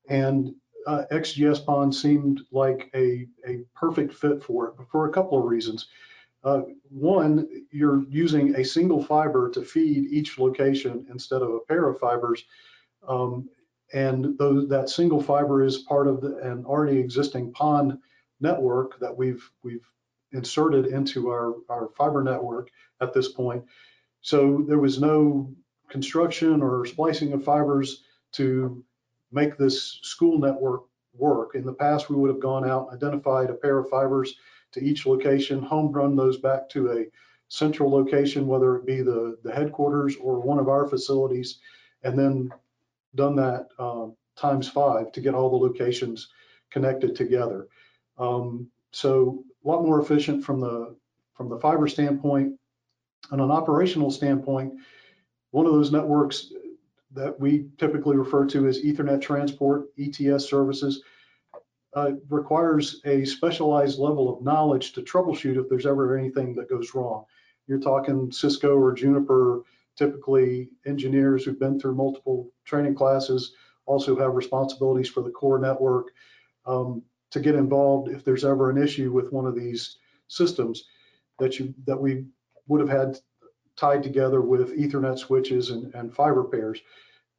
And 0.09 0.53
uh, 0.87 1.03
XGS 1.11 1.65
PON 1.65 1.93
seemed 1.93 2.41
like 2.51 2.89
a, 2.95 3.27
a 3.47 3.59
perfect 3.75 4.13
fit 4.13 4.43
for 4.43 4.69
it 4.69 4.73
for 4.91 5.07
a 5.07 5.11
couple 5.11 5.37
of 5.37 5.45
reasons. 5.45 5.87
Uh, 6.43 6.61
one, 6.89 7.47
you're 7.71 8.03
using 8.09 8.55
a 8.55 8.65
single 8.65 9.03
fiber 9.03 9.49
to 9.49 9.63
feed 9.63 10.11
each 10.11 10.39
location 10.39 11.05
instead 11.09 11.41
of 11.41 11.49
a 11.49 11.59
pair 11.59 11.87
of 11.87 11.99
fibers. 11.99 12.43
Um, 13.07 13.49
and 13.93 14.37
those, 14.37 14.69
that 14.69 14.89
single 14.89 15.21
fiber 15.21 15.63
is 15.63 15.79
part 15.79 16.07
of 16.07 16.21
the, 16.21 16.37
an 16.37 16.65
already 16.65 16.97
existing 16.97 17.51
PON 17.51 17.99
network 18.39 18.99
that 18.99 19.15
we've 19.15 19.47
we've 19.63 19.87
inserted 20.31 20.87
into 20.87 21.29
our, 21.29 21.55
our 21.69 21.89
fiber 21.97 22.23
network 22.23 22.69
at 23.01 23.13
this 23.13 23.27
point. 23.27 23.65
So 24.21 24.63
there 24.67 24.79
was 24.79 24.99
no 24.99 25.53
construction 25.89 26.61
or 26.61 26.85
splicing 26.85 27.33
of 27.33 27.43
fibers 27.43 28.03
to 28.33 28.83
make 29.31 29.57
this 29.57 29.99
school 30.03 30.39
network 30.39 30.83
work. 31.13 31.55
In 31.55 31.65
the 31.65 31.73
past, 31.73 32.09
we 32.09 32.15
would 32.15 32.29
have 32.29 32.39
gone 32.39 32.67
out, 32.67 32.87
and 32.91 33.03
identified 33.03 33.49
a 33.49 33.53
pair 33.53 33.77
of 33.77 33.89
fibers 33.89 34.35
to 34.71 34.83
each 34.83 35.05
location, 35.05 35.61
home 35.61 35.91
run 35.91 36.15
those 36.15 36.37
back 36.37 36.69
to 36.69 36.91
a 36.91 37.05
central 37.47 37.91
location, 37.91 38.47
whether 38.47 38.77
it 38.77 38.85
be 38.85 39.01
the, 39.01 39.37
the 39.43 39.51
headquarters 39.51 40.15
or 40.21 40.39
one 40.39 40.59
of 40.59 40.69
our 40.69 40.87
facilities, 40.87 41.59
and 42.03 42.17
then 42.17 42.49
done 43.15 43.35
that 43.35 43.67
um, 43.77 44.15
times 44.35 44.69
five 44.69 45.11
to 45.11 45.21
get 45.21 45.33
all 45.33 45.49
the 45.49 45.65
locations 45.67 46.29
connected 46.69 47.15
together. 47.15 47.67
Um, 48.17 48.67
so 48.91 49.43
a 49.63 49.67
lot 49.67 49.83
more 49.83 50.01
efficient 50.01 50.43
from 50.43 50.59
the 50.59 50.95
from 51.33 51.49
the 51.49 51.59
fiber 51.59 51.87
standpoint. 51.87 52.53
On 53.31 53.39
an 53.39 53.51
operational 53.51 54.11
standpoint, 54.11 54.73
one 55.51 55.65
of 55.65 55.73
those 55.73 55.91
networks 55.91 56.51
that 57.13 57.37
we 57.39 57.67
typically 57.77 58.15
refer 58.15 58.45
to 58.45 58.67
as 58.67 58.81
Ethernet 58.81 59.21
transport, 59.21 59.87
ETS 59.99 60.49
services, 60.49 61.03
uh, 61.93 62.11
requires 62.29 63.01
a 63.05 63.25
specialized 63.25 63.99
level 63.99 64.33
of 64.33 64.43
knowledge 64.43 64.93
to 64.93 65.01
troubleshoot 65.01 65.61
if 65.61 65.69
there's 65.69 65.85
ever 65.85 66.17
anything 66.17 66.55
that 66.55 66.69
goes 66.69 66.93
wrong. 66.95 67.25
You're 67.67 67.79
talking 67.79 68.31
Cisco 68.31 68.77
or 68.77 68.93
Juniper, 68.93 69.63
typically 69.97 70.69
engineers 70.85 71.43
who've 71.43 71.59
been 71.59 71.79
through 71.79 71.95
multiple 71.95 72.49
training 72.65 72.95
classes, 72.95 73.53
also 73.85 74.17
have 74.17 74.35
responsibilities 74.35 75.09
for 75.09 75.21
the 75.21 75.29
core 75.29 75.59
network 75.59 76.07
um, 76.65 77.03
to 77.31 77.39
get 77.39 77.55
involved 77.55 78.09
if 78.09 78.23
there's 78.23 78.45
ever 78.45 78.69
an 78.69 78.81
issue 78.81 79.11
with 79.11 79.31
one 79.31 79.45
of 79.45 79.55
these 79.55 79.97
systems 80.27 80.85
that 81.39 81.59
you 81.59 81.73
that 81.85 81.99
we 81.99 82.25
would 82.67 82.79
have 82.79 82.89
had 82.89 83.17
tied 83.75 84.03
together 84.03 84.41
with 84.41 84.77
Ethernet 84.77 85.17
switches 85.17 85.71
and, 85.71 85.93
and 85.95 86.13
fiber 86.13 86.43
pairs. 86.43 86.79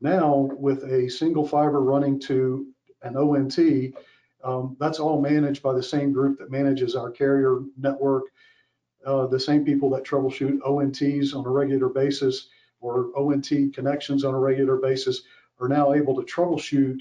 Now, 0.01 0.51
with 0.59 0.83
a 0.85 1.09
single 1.09 1.47
fiber 1.47 1.81
running 1.81 2.19
to 2.21 2.67
an 3.03 3.17
ONT, 3.17 3.57
um, 4.45 4.77
that's 4.81 4.99
all 4.99 5.21
managed 5.21 5.63
by 5.63 5.73
the 5.73 5.83
same 5.83 6.13
group 6.13 6.39
that 6.39 6.51
manages 6.51 6.97
our 6.97 7.11
carrier 7.11 7.61
network, 7.77 8.25
uh, 9.07 9.27
the 9.27 9.41
same 9.41 9.65
people 9.65 9.91
that 9.91 10.05
troubleshoot 10.05 10.59
ONTs 10.61 11.35
on 11.35 11.47
a 11.47 11.51
regular 11.51 11.89
basis 11.89 12.49
or 12.81 13.11
ONT 13.17 13.51
connections 13.75 14.25
on 14.25 14.35
a 14.35 14.39
regular 14.39 14.77
basis 14.77 15.23
are 15.61 15.69
now 15.69 15.93
able 15.93 16.15
to 16.17 16.23
troubleshoot, 16.23 16.99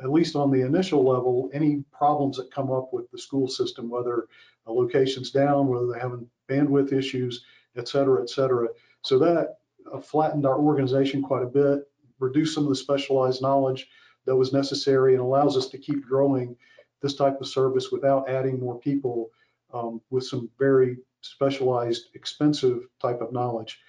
at 0.00 0.10
least 0.10 0.34
on 0.34 0.50
the 0.50 0.62
initial 0.62 1.04
level, 1.04 1.50
any 1.52 1.84
problems 1.92 2.36
that 2.36 2.52
come 2.52 2.70
up 2.70 2.92
with 2.92 3.10
the 3.10 3.18
school 3.18 3.46
system, 3.48 3.88
whether 3.88 4.26
a 4.66 4.72
location's 4.72 5.30
down, 5.30 5.68
whether 5.68 5.86
they're 5.86 6.00
having 6.00 6.28
bandwidth 6.48 6.92
issues, 6.92 7.44
et 7.76 7.88
cetera, 7.88 8.20
et 8.22 8.28
cetera. 8.28 8.68
So 9.02 9.18
that 9.20 9.58
uh, 9.92 10.00
flattened 10.00 10.46
our 10.46 10.58
organization 10.58 11.22
quite 11.22 11.42
a 11.42 11.46
bit, 11.46 11.88
reduced 12.18 12.54
some 12.54 12.64
of 12.64 12.68
the 12.70 12.76
specialized 12.76 13.42
knowledge 13.42 13.88
that 14.26 14.36
was 14.36 14.52
necessary, 14.52 15.14
and 15.14 15.22
allows 15.22 15.56
us 15.56 15.68
to 15.68 15.78
keep 15.78 16.06
growing 16.06 16.56
this 17.00 17.14
type 17.14 17.40
of 17.40 17.48
service 17.48 17.90
without 17.90 18.28
adding 18.28 18.60
more 18.60 18.78
people 18.78 19.30
um, 19.72 20.00
with 20.10 20.24
some 20.24 20.48
very 20.58 20.96
specialized, 21.20 22.08
expensive 22.14 22.86
type 23.00 23.20
of 23.20 23.32
knowledge. 23.32 23.80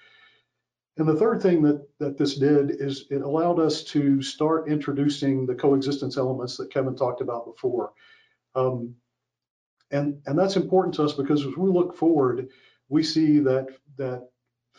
And 0.96 1.08
the 1.08 1.16
third 1.16 1.42
thing 1.42 1.62
that, 1.62 1.86
that 1.98 2.16
this 2.16 2.36
did 2.36 2.80
is 2.80 3.06
it 3.10 3.22
allowed 3.22 3.58
us 3.58 3.82
to 3.84 4.22
start 4.22 4.68
introducing 4.68 5.44
the 5.44 5.54
coexistence 5.54 6.16
elements 6.16 6.56
that 6.56 6.72
Kevin 6.72 6.94
talked 6.94 7.20
about 7.20 7.46
before. 7.46 7.92
Um, 8.54 8.94
and, 9.90 10.20
and 10.26 10.38
that's 10.38 10.56
important 10.56 10.94
to 10.94 11.04
us 11.04 11.12
because 11.12 11.44
as 11.44 11.56
we 11.56 11.68
look 11.68 11.96
forward, 11.96 12.48
we 12.88 13.02
see 13.02 13.40
that, 13.40 13.68
that 13.96 14.28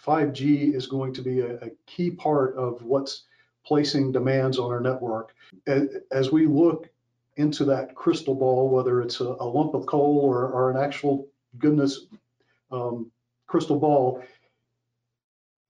5G 0.06 0.74
is 0.74 0.88
going 0.88 1.14
to 1.14 1.22
be 1.22 1.42
a, 1.42 1.56
a 1.56 1.70
key 1.86 2.12
part 2.12 2.56
of 2.56 2.82
what's 2.82 3.24
placing 3.66 4.12
demands 4.12 4.60
on 4.60 4.72
our 4.72 4.80
network. 4.80 5.34
As 6.12 6.32
we 6.32 6.48
look 6.48 6.90
into 7.38 7.66
that 7.66 7.96
crystal 7.96 8.36
ball, 8.36 8.70
whether 8.70 9.02
it's 9.02 9.20
a, 9.20 9.26
a 9.26 9.46
lump 9.46 9.74
of 9.74 9.86
coal 9.86 10.20
or, 10.24 10.48
or 10.48 10.72
an 10.72 10.78
actual 10.78 11.28
goodness 11.58 12.06
um, 12.72 13.12
crystal 13.48 13.80
ball, 13.80 14.24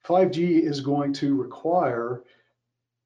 5G 0.05 0.61
is 0.61 0.81
going 0.81 1.13
to 1.13 1.35
require 1.35 2.23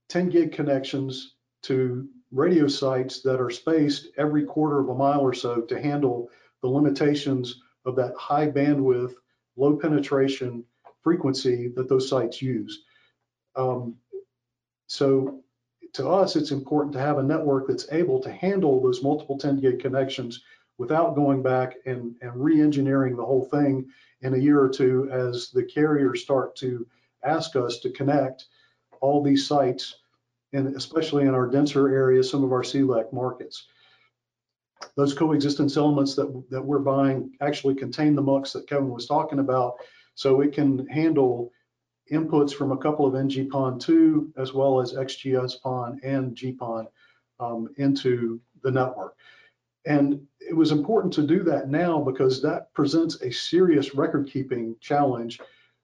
10 0.10 0.30
gig 0.30 0.52
connections 0.52 1.36
to 1.64 2.08
radio 2.32 2.68
sites 2.68 3.22
that 3.22 3.40
are 3.40 3.50
spaced 3.50 4.10
every 4.18 4.44
quarter 4.44 4.80
of 4.80 4.90
a 4.90 4.96
mile 4.96 5.22
or 5.22 5.34
so 5.34 5.62
to 5.62 5.82
handle 5.82 6.30
the 6.62 6.68
limitations 6.68 7.62
of 7.86 7.96
that 7.96 8.14
high 8.18 8.48
bandwidth, 8.48 9.14
low 9.56 9.76
penetration 9.78 10.64
frequency 11.02 11.70
that 11.76 11.88
those 11.88 12.10
sites 12.10 12.42
use. 12.42 12.84
Um, 13.56 13.96
so 14.90 15.44
to 15.94 16.10
us, 16.10 16.36
it's 16.36 16.52
important 16.52 16.94
to 16.94 17.00
have 17.00 17.20
a 17.20 17.24
network 17.24 17.68
that's 17.68 17.92
able 17.92 18.20
to 18.22 18.32
handle 18.32 18.82
those 18.82 19.04
multiple 19.04 19.38
10 19.38 19.60
gig 19.60 19.80
connections 19.80 20.44
without 20.78 21.16
going 21.16 21.44
back 21.44 21.76
and, 21.86 22.16
and 22.22 22.32
re-engineering 22.36 23.16
the 23.16 23.26
whole 23.26 23.46
thing 23.46 23.88
in 24.22 24.34
a 24.34 24.38
year 24.38 24.60
or 24.60 24.70
two 24.70 25.10
as 25.12 25.52
the 25.52 25.64
carriers 25.64 26.22
start 26.22 26.56
to 26.56 26.86
ask 27.24 27.56
us 27.56 27.80
to 27.80 27.92
connect 27.92 28.46
all 29.00 29.24
these 29.24 29.46
sites, 29.46 29.96
and 30.54 30.76
especially 30.76 31.24
in 31.24 31.34
our 31.34 31.48
denser 31.48 31.90
areas, 31.90 32.30
some 32.30 32.44
of 32.44 32.52
our 32.52 32.64
CLEC 32.64 33.14
markets. 33.14 33.68
Those 34.96 35.14
coexistence 35.14 35.78
elements 35.78 36.16
that, 36.16 36.44
that 36.50 36.64
we're 36.64 36.80
buying 36.80 37.32
actually 37.42 37.76
contain 37.76 38.16
the 38.16 38.22
MUX 38.22 38.54
that 38.54 38.68
Kevin 38.68 38.90
was 38.90 39.06
talking 39.06 39.40
about, 39.40 39.76
so 40.16 40.42
it 40.42 40.54
can 40.54 40.88
handle 40.88 41.52
inputs 42.12 42.54
from 42.54 42.72
a 42.72 42.78
couple 42.78 43.06
of 43.06 43.16
NG-PON2 43.16 44.32
as 44.38 44.54
well 44.54 44.80
as 44.80 44.94
XGS-PON 44.94 46.00
and 46.04 46.36
GPON 46.36 46.88
um, 47.40 47.70
into 47.78 48.40
the 48.64 48.72
network. 48.72 49.16
And 49.86 50.22
it 50.40 50.56
was 50.56 50.72
important 50.72 51.14
to 51.14 51.26
do 51.26 51.44
that 51.44 51.70
now 51.70 52.00
because 52.02 52.42
that 52.42 52.74
presents 52.74 53.22
a 53.22 53.32
serious 53.32 53.96
record 53.96 54.30
keeping 54.32 54.76
challenge 54.82 55.40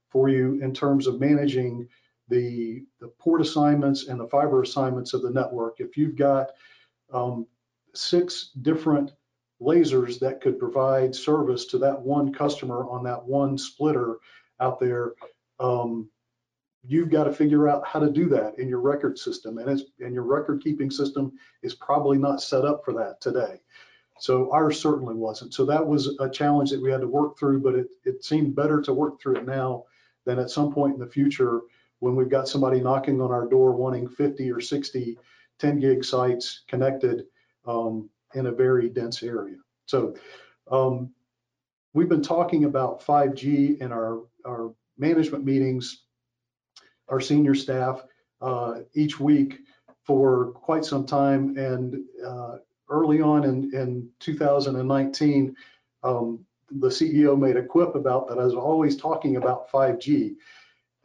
for 0.09 0.29
you 0.29 0.59
in 0.61 0.73
terms 0.73 1.07
of 1.07 1.19
managing 1.19 1.87
the, 2.27 2.83
the 2.99 3.07
port 3.19 3.41
assignments 3.41 4.07
and 4.07 4.19
the 4.19 4.27
fiber 4.27 4.61
assignments 4.61 5.13
of 5.13 5.21
the 5.21 5.29
network. 5.29 5.79
If 5.79 5.97
you've 5.97 6.15
got 6.15 6.51
um, 7.13 7.45
six 7.93 8.51
different 8.61 9.11
lasers 9.61 10.19
that 10.19 10.41
could 10.41 10.59
provide 10.59 11.15
service 11.15 11.65
to 11.65 11.77
that 11.79 12.01
one 12.01 12.33
customer 12.33 12.87
on 12.89 13.03
that 13.03 13.23
one 13.23 13.57
splitter 13.57 14.17
out 14.59 14.79
there, 14.79 15.13
um, 15.59 16.09
you've 16.87 17.09
got 17.09 17.25
to 17.25 17.33
figure 17.33 17.67
out 17.67 17.85
how 17.85 17.99
to 17.99 18.11
do 18.11 18.27
that 18.29 18.57
in 18.59 18.67
your 18.67 18.79
record 18.79 19.17
system 19.17 19.57
and, 19.57 19.69
it's 19.69 19.83
and 19.99 20.13
your 20.13 20.23
record 20.23 20.61
keeping 20.63 20.91
system 20.91 21.31
is 21.63 21.73
probably 21.73 22.17
not 22.17 22.41
set 22.41 22.65
up 22.65 22.83
for 22.83 22.93
that 22.93 23.19
today. 23.21 23.59
So 24.19 24.51
ours 24.51 24.79
certainly 24.79 25.15
wasn't. 25.15 25.53
So 25.53 25.65
that 25.65 25.85
was 25.85 26.17
a 26.19 26.29
challenge 26.29 26.69
that 26.69 26.81
we 26.81 26.91
had 26.91 27.01
to 27.01 27.07
work 27.07 27.37
through 27.37 27.61
but 27.61 27.75
it, 27.75 27.87
it 28.03 28.23
seemed 28.23 28.55
better 28.55 28.81
to 28.81 28.93
work 28.93 29.19
through 29.19 29.37
it 29.37 29.45
now 29.45 29.85
than 30.25 30.39
at 30.39 30.49
some 30.49 30.73
point 30.73 30.93
in 30.93 30.99
the 30.99 31.07
future 31.07 31.61
when 31.99 32.15
we've 32.15 32.29
got 32.29 32.47
somebody 32.47 32.79
knocking 32.79 33.21
on 33.21 33.31
our 33.31 33.47
door 33.47 33.73
wanting 33.73 34.07
50 34.07 34.51
or 34.51 34.61
60 34.61 35.17
10 35.59 35.79
gig 35.79 36.03
sites 36.03 36.63
connected 36.67 37.25
um, 37.65 38.09
in 38.33 38.47
a 38.47 38.51
very 38.51 38.89
dense 38.89 39.23
area. 39.23 39.55
So 39.85 40.15
um, 40.69 41.11
we've 41.93 42.09
been 42.09 42.21
talking 42.21 42.65
about 42.65 43.01
5g 43.01 43.79
in 43.79 43.91
our 43.91 44.21
our 44.45 44.73
management 44.97 45.43
meetings 45.43 46.04
our 47.09 47.19
senior 47.19 47.55
staff 47.55 48.03
uh, 48.41 48.79
each 48.93 49.19
week 49.19 49.59
for 50.03 50.51
quite 50.51 50.85
some 50.85 51.05
time. 51.05 51.57
And 51.57 52.03
uh, 52.25 52.57
early 52.89 53.21
on 53.21 53.43
in, 53.43 53.73
in 53.73 54.09
2019, 54.19 55.55
um, 56.03 56.45
the 56.69 56.87
CEO 56.87 57.39
made 57.39 57.57
a 57.57 57.63
quip 57.63 57.95
about 57.95 58.27
that 58.27 58.39
I 58.39 58.43
was 58.43 58.55
always 58.55 58.97
talking 58.97 59.37
about 59.37 59.69
5G. 59.71 60.35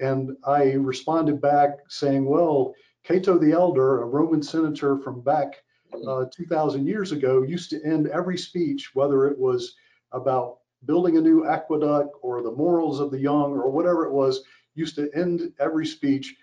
And 0.00 0.36
I 0.44 0.72
responded 0.72 1.40
back 1.40 1.78
saying, 1.88 2.24
well, 2.24 2.74
Cato 3.04 3.38
the 3.38 3.52
Elder, 3.52 4.02
a 4.02 4.06
Roman 4.06 4.42
senator 4.42 4.98
from 4.98 5.20
back 5.20 5.62
uh, 6.06 6.26
2,000 6.34 6.86
years 6.86 7.12
ago, 7.12 7.42
used 7.42 7.70
to 7.70 7.84
end 7.84 8.08
every 8.08 8.38
speech, 8.38 8.90
whether 8.94 9.26
it 9.26 9.38
was 9.38 9.74
about 10.12 10.58
building 10.86 11.18
a 11.18 11.20
new 11.20 11.46
aqueduct 11.46 12.14
or 12.22 12.42
the 12.42 12.50
morals 12.50 13.00
of 13.00 13.10
the 13.10 13.18
young 13.18 13.52
or 13.52 13.70
whatever 13.70 14.06
it 14.06 14.12
was, 14.12 14.42
used 14.74 14.94
to 14.96 15.10
end 15.14 15.52
every 15.58 15.86
speech 15.86 16.36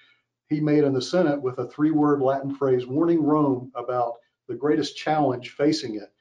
he 0.49 0.59
made 0.59 0.83
in 0.83 0.93
the 0.93 1.01
Senate 1.01 1.41
with 1.41 1.59
a 1.59 1.67
three 1.67 1.91
word 1.91 2.21
Latin 2.21 2.53
phrase 2.53 2.87
warning 2.87 3.23
Rome 3.23 3.71
about 3.75 4.15
the 4.47 4.55
greatest 4.55 4.95
challenge 4.95 5.51
facing 5.51 5.95
it. 5.95 6.11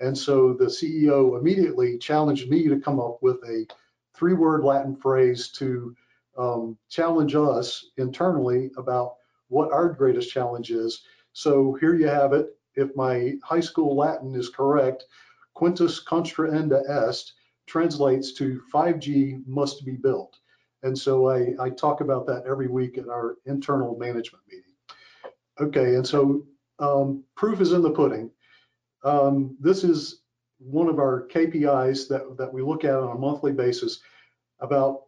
And 0.00 0.16
so 0.16 0.52
the 0.52 0.66
CEO 0.66 1.38
immediately 1.38 1.98
challenged 1.98 2.48
me 2.50 2.68
to 2.68 2.80
come 2.80 3.00
up 3.00 3.18
with 3.22 3.36
a 3.48 3.66
three 4.14 4.34
word 4.34 4.64
Latin 4.64 4.96
phrase 4.96 5.48
to 5.52 5.94
um, 6.36 6.78
challenge 6.88 7.34
us 7.34 7.90
internally 7.96 8.70
about 8.76 9.16
what 9.48 9.72
our 9.72 9.88
greatest 9.88 10.30
challenge 10.30 10.70
is. 10.70 11.02
So 11.32 11.76
here 11.80 11.94
you 11.94 12.06
have 12.06 12.32
it. 12.32 12.56
If 12.74 12.94
my 12.94 13.34
high 13.42 13.60
school 13.60 13.96
Latin 13.96 14.34
is 14.34 14.48
correct, 14.48 15.04
quintus 15.54 16.00
contraenda 16.00 16.82
est 16.88 17.32
translates 17.66 18.32
to 18.34 18.60
5G 18.72 19.46
must 19.46 19.84
be 19.84 19.92
built. 19.92 20.38
And 20.82 20.96
so 20.96 21.28
I, 21.28 21.54
I 21.60 21.70
talk 21.70 22.00
about 22.00 22.26
that 22.26 22.44
every 22.46 22.68
week 22.68 22.98
at 22.98 23.08
our 23.08 23.36
internal 23.46 23.96
management 23.98 24.44
meeting. 24.48 24.64
Okay, 25.60 25.96
and 25.96 26.06
so 26.06 26.46
um, 26.78 27.24
proof 27.34 27.60
is 27.60 27.72
in 27.72 27.82
the 27.82 27.90
pudding. 27.90 28.30
Um, 29.02 29.56
this 29.60 29.82
is 29.82 30.22
one 30.58 30.88
of 30.88 30.98
our 30.98 31.26
KPIs 31.28 32.08
that, 32.08 32.36
that 32.36 32.52
we 32.52 32.62
look 32.62 32.84
at 32.84 32.94
on 32.94 33.16
a 33.16 33.18
monthly 33.18 33.52
basis. 33.52 34.00
about 34.60 35.02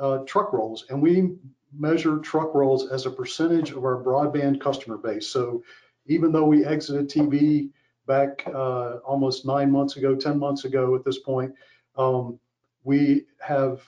uh, 0.00 0.18
truck 0.26 0.52
rolls, 0.52 0.84
and 0.90 1.02
we 1.02 1.36
measure 1.72 2.18
truck 2.18 2.54
rolls 2.54 2.90
as 2.90 3.06
a 3.06 3.10
percentage 3.10 3.70
of 3.70 3.84
our 3.84 4.02
broadband 4.02 4.60
customer 4.60 4.96
base. 4.96 5.26
So 5.26 5.62
even 6.06 6.32
though 6.32 6.44
we 6.44 6.64
exited 6.64 7.08
TV 7.08 7.70
back 8.06 8.42
uh, 8.46 8.98
almost 9.04 9.44
nine 9.44 9.70
months 9.70 9.96
ago, 9.96 10.14
10 10.14 10.38
months 10.38 10.64
ago 10.64 10.94
at 10.94 11.04
this 11.04 11.18
point, 11.18 11.52
um, 11.96 12.38
we 12.84 13.26
have 13.40 13.82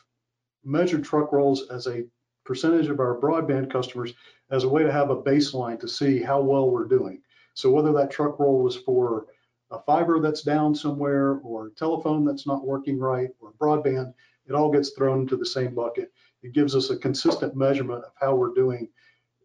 measured 0.65 1.05
truck 1.05 1.33
rolls 1.33 1.69
as 1.71 1.87
a 1.87 2.05
percentage 2.45 2.89
of 2.89 3.01
our 3.01 3.19
broadband 3.19 3.71
customers 3.71 4.15
as 4.51 4.65
a 4.65 4.69
way 4.69 4.83
to 4.83 4.93
have 4.93 5.11
a 5.11 5.23
baseline 5.23 5.79
to 5.81 5.89
see 5.89 6.21
how 6.21 6.41
well 6.41 6.71
we're 6.71 6.85
doing. 6.85 7.23
So 7.55 7.71
whether 7.71 7.93
that 7.93 8.11
truck 8.11 8.39
roll 8.39 8.63
was 8.63 8.77
for 8.77 9.27
a 9.71 9.81
fiber 9.83 10.21
that's 10.21 10.43
down 10.43 10.75
somewhere 10.75 11.35
or 11.45 11.71
telephone 11.77 12.25
that's 12.25 12.47
not 12.47 12.67
working 12.67 12.99
right 12.99 13.31
or 13.41 13.53
broadband, 13.61 14.13
it 14.47 14.53
all 14.53 14.71
gets 14.71 14.91
thrown 14.91 15.21
into 15.21 15.37
the 15.37 15.47
same 15.47 15.75
bucket. 15.75 16.13
It 16.43 16.53
gives 16.53 16.75
us 16.75 16.91
a 16.91 16.97
consistent 16.97 17.55
measurement 17.55 18.05
of 18.05 18.13
how 18.21 18.35
we're 18.35 18.55
doing 18.55 18.89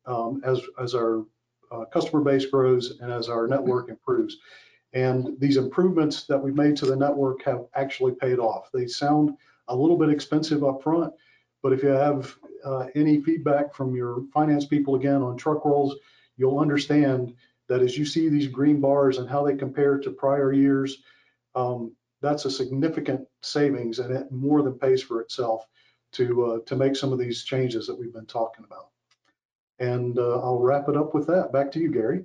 um, 0.05 0.41
as, 0.43 0.61
as 0.79 0.95
our 0.95 1.25
uh, 1.71 1.85
customer 1.85 2.21
base 2.21 2.45
grows 2.45 2.99
and 3.01 3.11
as 3.11 3.29
our 3.29 3.47
network 3.47 3.89
improves. 3.89 4.37
And 4.93 5.39
these 5.39 5.57
improvements 5.57 6.23
that 6.23 6.41
we've 6.41 6.55
made 6.55 6.77
to 6.77 6.85
the 6.85 6.95
network 6.95 7.43
have 7.43 7.65
actually 7.75 8.13
paid 8.13 8.39
off. 8.39 8.69
They 8.73 8.87
sound 8.87 9.37
a 9.67 9.75
little 9.75 9.97
bit 9.97 10.09
expensive 10.09 10.63
up 10.63 10.83
front, 10.83 11.13
but 11.63 11.73
if 11.73 11.83
you 11.83 11.89
have 11.89 12.35
uh, 12.63 12.87
any 12.95 13.21
feedback 13.21 13.73
from 13.73 13.95
your 13.95 14.23
finance 14.33 14.65
people 14.65 14.95
again 14.95 15.21
on 15.21 15.37
truck 15.37 15.65
rolls, 15.65 15.95
you'll 16.37 16.59
understand 16.59 17.33
that 17.67 17.81
as 17.81 17.97
you 17.97 18.05
see 18.05 18.29
these 18.29 18.47
green 18.47 18.79
bars 18.79 19.17
and 19.17 19.29
how 19.29 19.43
they 19.43 19.55
compare 19.55 19.97
to 19.97 20.11
prior 20.11 20.53
years, 20.53 20.99
um, 21.55 21.91
that's 22.21 22.45
a 22.45 22.51
significant 22.51 23.27
savings 23.41 23.99
and 23.99 24.15
it 24.15 24.31
more 24.31 24.61
than 24.61 24.77
pays 24.77 25.01
for 25.01 25.21
itself 25.21 25.67
to 26.11 26.45
uh, 26.45 26.59
to 26.65 26.75
make 26.75 26.95
some 26.95 27.11
of 27.11 27.19
these 27.19 27.43
changes 27.43 27.85
that 27.87 27.97
we've 27.97 28.13
been 28.13 28.25
talking 28.25 28.65
about. 28.65 28.89
And 29.79 30.17
uh, 30.17 30.39
I'll 30.39 30.59
wrap 30.59 30.87
it 30.87 30.95
up 30.95 31.13
with 31.13 31.27
that. 31.27 31.51
Back 31.51 31.71
to 31.73 31.79
you, 31.79 31.91
Gary. 31.91 32.23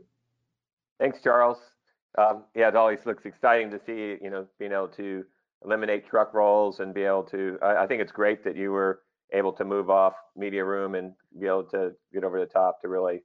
Thanks, 0.98 1.20
Charles. 1.22 1.59
Um, 2.18 2.44
yeah, 2.55 2.68
it 2.68 2.76
always 2.76 3.07
looks 3.07 3.24
exciting 3.24 3.70
to 3.70 3.81
see, 3.85 4.22
you 4.22 4.31
know, 4.31 4.46
being 4.59 4.72
able 4.72 4.88
to 4.88 5.24
eliminate 5.64 6.09
truck 6.09 6.35
rolls 6.35 6.81
and 6.81 6.94
be 6.94 7.03
able 7.03 7.25
to, 7.25 7.59
I, 7.62 7.85
I 7.85 7.87
think 7.87 8.01
it's 8.01 8.12
great 8.12 8.44
that 8.44 8.57
you 8.57 8.73
were 8.73 9.03
able 9.33 9.53
to 9.53 9.64
move 9.64 9.90
off 9.90 10.14
Mediaroom 10.38 10.99
and 10.99 11.12
be 11.38 11.46
able 11.46 11.64
to 11.64 11.92
get 12.12 12.25
over 12.25 12.40
the 12.40 12.46
top 12.46 12.81
to 12.83 12.88
really 12.88 13.23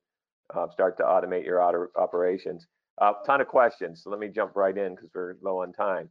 uh, 0.53 0.67
start 0.71 0.97
to 0.97 1.03
automate 1.03 1.45
your 1.45 1.61
auto 1.61 1.87
operations. 1.97 2.67
A 3.01 3.05
uh, 3.05 3.13
ton 3.25 3.41
of 3.41 3.47
questions, 3.47 4.01
so 4.03 4.09
let 4.09 4.19
me 4.19 4.27
jump 4.27 4.55
right 4.55 4.77
in 4.77 4.95
because 4.95 5.09
we're 5.13 5.35
low 5.41 5.61
on 5.61 5.73
time. 5.73 6.09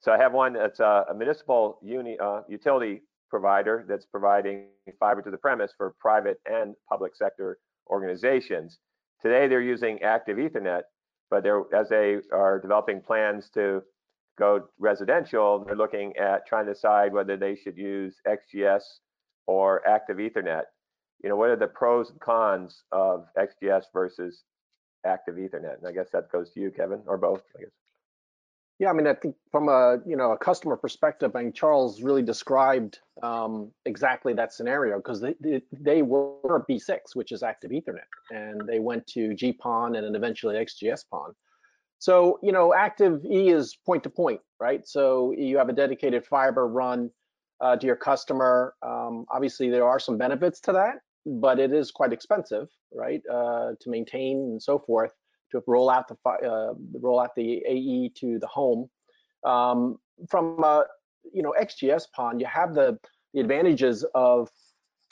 So 0.00 0.12
I 0.12 0.18
have 0.18 0.32
one 0.32 0.54
that's 0.54 0.80
a, 0.80 1.04
a 1.10 1.14
municipal 1.14 1.78
uni, 1.82 2.18
uh, 2.18 2.40
utility 2.48 3.02
provider 3.30 3.84
that's 3.88 4.06
providing 4.06 4.68
fiber 4.98 5.22
to 5.22 5.30
the 5.30 5.38
premise 5.38 5.72
for 5.76 5.94
private 6.00 6.38
and 6.46 6.74
public 6.88 7.14
sector 7.14 7.58
organizations. 7.88 8.78
Today 9.22 9.48
they're 9.48 9.60
using 9.60 10.02
active 10.02 10.36
Ethernet, 10.36 10.82
but 11.30 11.42
they're, 11.42 11.62
as 11.74 11.88
they 11.88 12.18
are 12.32 12.60
developing 12.60 13.00
plans 13.00 13.50
to 13.54 13.82
go 14.36 14.68
residential, 14.78 15.64
they're 15.64 15.76
looking 15.76 16.16
at 16.16 16.46
trying 16.46 16.66
to 16.66 16.74
decide 16.74 17.12
whether 17.12 17.36
they 17.36 17.56
should 17.56 17.76
use 17.76 18.16
XGS 18.26 18.82
or 19.46 19.86
active 19.88 20.18
Ethernet. 20.18 20.64
You 21.22 21.30
know, 21.30 21.36
what 21.36 21.50
are 21.50 21.56
the 21.56 21.66
pros 21.66 22.10
and 22.10 22.20
cons 22.20 22.82
of 22.92 23.26
XGS 23.38 23.84
versus 23.92 24.42
active 25.04 25.36
Ethernet? 25.36 25.78
And 25.78 25.86
I 25.88 25.92
guess 25.92 26.10
that 26.12 26.30
goes 26.30 26.50
to 26.52 26.60
you, 26.60 26.70
Kevin, 26.70 27.02
or 27.06 27.16
both, 27.16 27.42
I 27.56 27.62
guess. 27.62 27.70
Yeah, 28.78 28.90
I 28.90 28.92
mean, 28.92 29.06
I 29.06 29.14
think 29.14 29.34
from 29.50 29.70
a 29.70 29.98
you 30.04 30.16
know 30.16 30.32
a 30.32 30.38
customer 30.38 30.76
perspective, 30.76 31.34
I 31.34 31.44
mean 31.44 31.52
Charles 31.52 32.02
really 32.02 32.22
described 32.22 32.98
um, 33.22 33.70
exactly 33.86 34.34
that 34.34 34.52
scenario 34.52 34.98
because 34.98 35.18
they, 35.18 35.34
they, 35.40 35.62
they 35.72 36.02
were 36.02 36.62
B6, 36.68 36.98
which 37.14 37.32
is 37.32 37.42
active 37.42 37.70
Ethernet, 37.70 38.04
and 38.30 38.68
they 38.68 38.78
went 38.78 39.06
to 39.08 39.30
GPON 39.30 39.96
and 39.96 40.04
then 40.04 40.14
eventually 40.14 40.56
XGS-PON. 40.56 41.34
So 42.06 42.38
you 42.40 42.52
know, 42.52 42.72
active 42.72 43.24
E 43.24 43.48
is 43.48 43.76
point 43.84 44.04
to 44.04 44.10
point, 44.10 44.40
right? 44.60 44.86
So 44.86 45.34
you 45.36 45.58
have 45.58 45.68
a 45.68 45.72
dedicated 45.72 46.24
fiber 46.24 46.68
run 46.68 47.10
uh, 47.60 47.74
to 47.74 47.84
your 47.84 47.96
customer. 47.96 48.74
Um, 48.80 49.26
obviously, 49.28 49.70
there 49.70 49.88
are 49.88 49.98
some 49.98 50.16
benefits 50.16 50.60
to 50.60 50.72
that, 50.74 50.98
but 51.26 51.58
it 51.58 51.72
is 51.72 51.90
quite 51.90 52.12
expensive, 52.12 52.68
right, 52.94 53.20
uh, 53.28 53.72
to 53.80 53.90
maintain 53.90 54.36
and 54.52 54.62
so 54.62 54.78
forth 54.78 55.10
to 55.50 55.60
roll 55.66 55.90
out 55.90 56.06
the 56.06 56.16
uh, 56.48 56.74
roll 57.00 57.18
out 57.18 57.34
the 57.34 57.64
AE 57.66 58.12
to 58.20 58.38
the 58.38 58.46
home. 58.46 58.88
Um, 59.44 59.96
from 60.30 60.62
uh, 60.62 60.82
you 61.32 61.42
know 61.42 61.56
XGS 61.60 62.04
PON, 62.14 62.38
you 62.38 62.46
have 62.46 62.72
the 62.72 62.96
the 63.34 63.40
advantages 63.40 64.04
of 64.14 64.48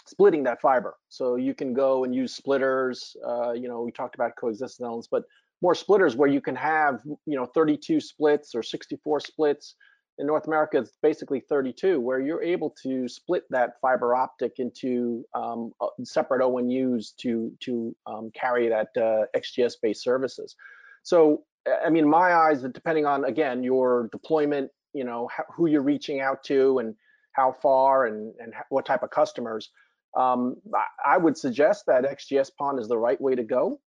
splitting 0.07 0.45
that 0.45 0.61
fiber. 0.61 0.95
So 1.09 1.35
you 1.35 1.55
can 1.55 1.75
go 1.75 2.05
and 2.05 2.15
use 2.15 2.37
splitters. 2.37 3.17
Uh, 3.27 3.51
you 3.51 3.67
know, 3.67 3.83
we 3.83 3.91
talked 3.91 4.15
about 4.15 4.37
coexistence 4.37 4.85
elements, 4.85 5.09
but 5.11 5.25
more 5.65 5.75
splitters 5.75 6.15
where 6.15 6.29
you 6.29 6.43
can 6.43 6.55
have 6.55 7.01
you 7.27 7.37
know 7.37 7.47
32 7.47 7.99
splits 8.01 8.55
or 8.55 8.63
64 8.63 9.21
splits 9.21 9.77
in 10.19 10.27
North 10.27 10.47
America, 10.47 10.79
it's 10.79 10.93
basically 11.03 11.41
32, 11.41 12.01
where 12.01 12.21
you're 12.21 12.43
able 12.43 12.73
to 12.83 13.09
split 13.09 13.43
that 13.51 13.81
fiber 13.81 14.15
optic 14.15 14.53
into 14.59 15.25
um, 15.35 15.73
uh, 15.81 15.87
separate 16.05 16.41
ONUs 16.41 17.17
to 17.17 17.53
to 17.61 17.97
um, 18.07 18.31
carry 18.33 18.69
that 18.69 18.89
uh, 18.97 19.25
XGS-based 19.37 20.03
services. 20.03 20.55
So, 21.03 21.43
I 21.85 21.91
mean, 21.91 22.09
my 22.09 22.33
eyes, 22.33 22.63
depending 22.63 23.07
on 23.07 23.25
again 23.25 23.65
your 23.65 24.09
deployment, 24.13 24.71
you 24.93 25.05
know, 25.05 25.29
who 25.57 25.67
you're 25.67 25.83
reaching 25.83 26.21
out 26.21 26.45
to 26.45 26.79
and 26.79 26.95
how 27.33 27.57
far 27.61 28.07
and 28.07 28.33
and 28.39 28.53
what 28.69 28.87
type 28.87 29.03
of 29.03 29.11
customers, 29.11 29.71
um, 30.17 30.57
I, 31.05 31.19
would 31.19 31.37
suggest 31.37 31.87
that 31.87 32.05
XGS 32.05 32.51
PON 32.57 32.79
is 32.79 32.87
the 32.87 32.99
right 32.99 33.21
way 33.21 33.35
to 33.35 33.43
go. 33.43 33.81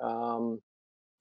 Um, 0.00 0.60